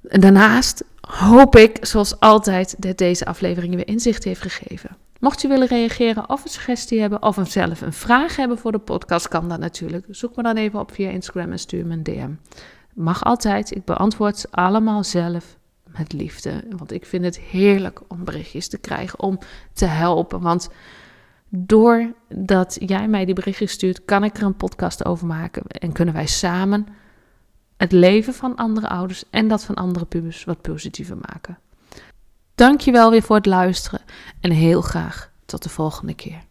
Daarnaast 0.00 0.84
hoop 1.00 1.56
ik, 1.56 1.78
zoals 1.80 2.20
altijd, 2.20 2.74
dat 2.78 2.98
deze 2.98 3.24
aflevering 3.24 3.74
weer 3.74 3.86
inzicht 3.86 4.24
heeft 4.24 4.40
gegeven. 4.40 4.96
Mocht 5.20 5.40
je 5.42 5.48
willen 5.48 5.66
reageren 5.66 6.28
of 6.28 6.44
een 6.44 6.50
suggestie 6.50 7.00
hebben 7.00 7.22
of 7.22 7.38
zelf 7.44 7.80
een 7.80 7.92
vraag 7.92 8.36
hebben 8.36 8.58
voor 8.58 8.72
de 8.72 8.78
podcast, 8.78 9.28
kan 9.28 9.48
dat 9.48 9.58
natuurlijk. 9.58 10.06
Zoek 10.10 10.36
me 10.36 10.42
dan 10.42 10.56
even 10.56 10.80
op 10.80 10.92
via 10.92 11.10
Instagram 11.10 11.52
en 11.52 11.58
stuur 11.58 11.86
me 11.86 11.92
een 11.92 12.02
DM. 12.02 12.30
Mag 12.94 13.24
altijd. 13.24 13.74
Ik 13.74 13.84
beantwoord 13.84 14.38
ze 14.38 14.48
allemaal 14.50 15.04
zelf 15.04 15.56
met 15.84 16.12
liefde. 16.12 16.64
Want 16.76 16.92
ik 16.92 17.06
vind 17.06 17.24
het 17.24 17.38
heerlijk 17.38 18.00
om 18.08 18.24
berichtjes 18.24 18.68
te 18.68 18.78
krijgen, 18.78 19.20
om 19.20 19.38
te 19.72 19.86
helpen. 19.86 20.40
Want 20.40 20.68
doordat 21.48 22.76
jij 22.80 23.08
mij 23.08 23.24
die 23.24 23.34
berichtjes 23.34 23.72
stuurt, 23.72 24.04
kan 24.04 24.24
ik 24.24 24.36
er 24.36 24.42
een 24.42 24.56
podcast 24.56 25.04
over 25.04 25.26
maken. 25.26 25.62
En 25.66 25.92
kunnen 25.92 26.14
wij 26.14 26.26
samen 26.26 26.86
het 27.76 27.92
leven 27.92 28.34
van 28.34 28.56
andere 28.56 28.88
ouders 28.88 29.24
en 29.30 29.48
dat 29.48 29.64
van 29.64 29.74
andere 29.74 30.04
pubers 30.04 30.44
wat 30.44 30.60
positiever 30.60 31.16
maken. 31.16 31.58
Dankjewel 32.54 33.10
weer 33.10 33.22
voor 33.22 33.36
het 33.36 33.46
luisteren 33.46 34.00
en 34.40 34.50
heel 34.50 34.80
graag 34.80 35.30
tot 35.46 35.62
de 35.62 35.68
volgende 35.68 36.14
keer. 36.14 36.48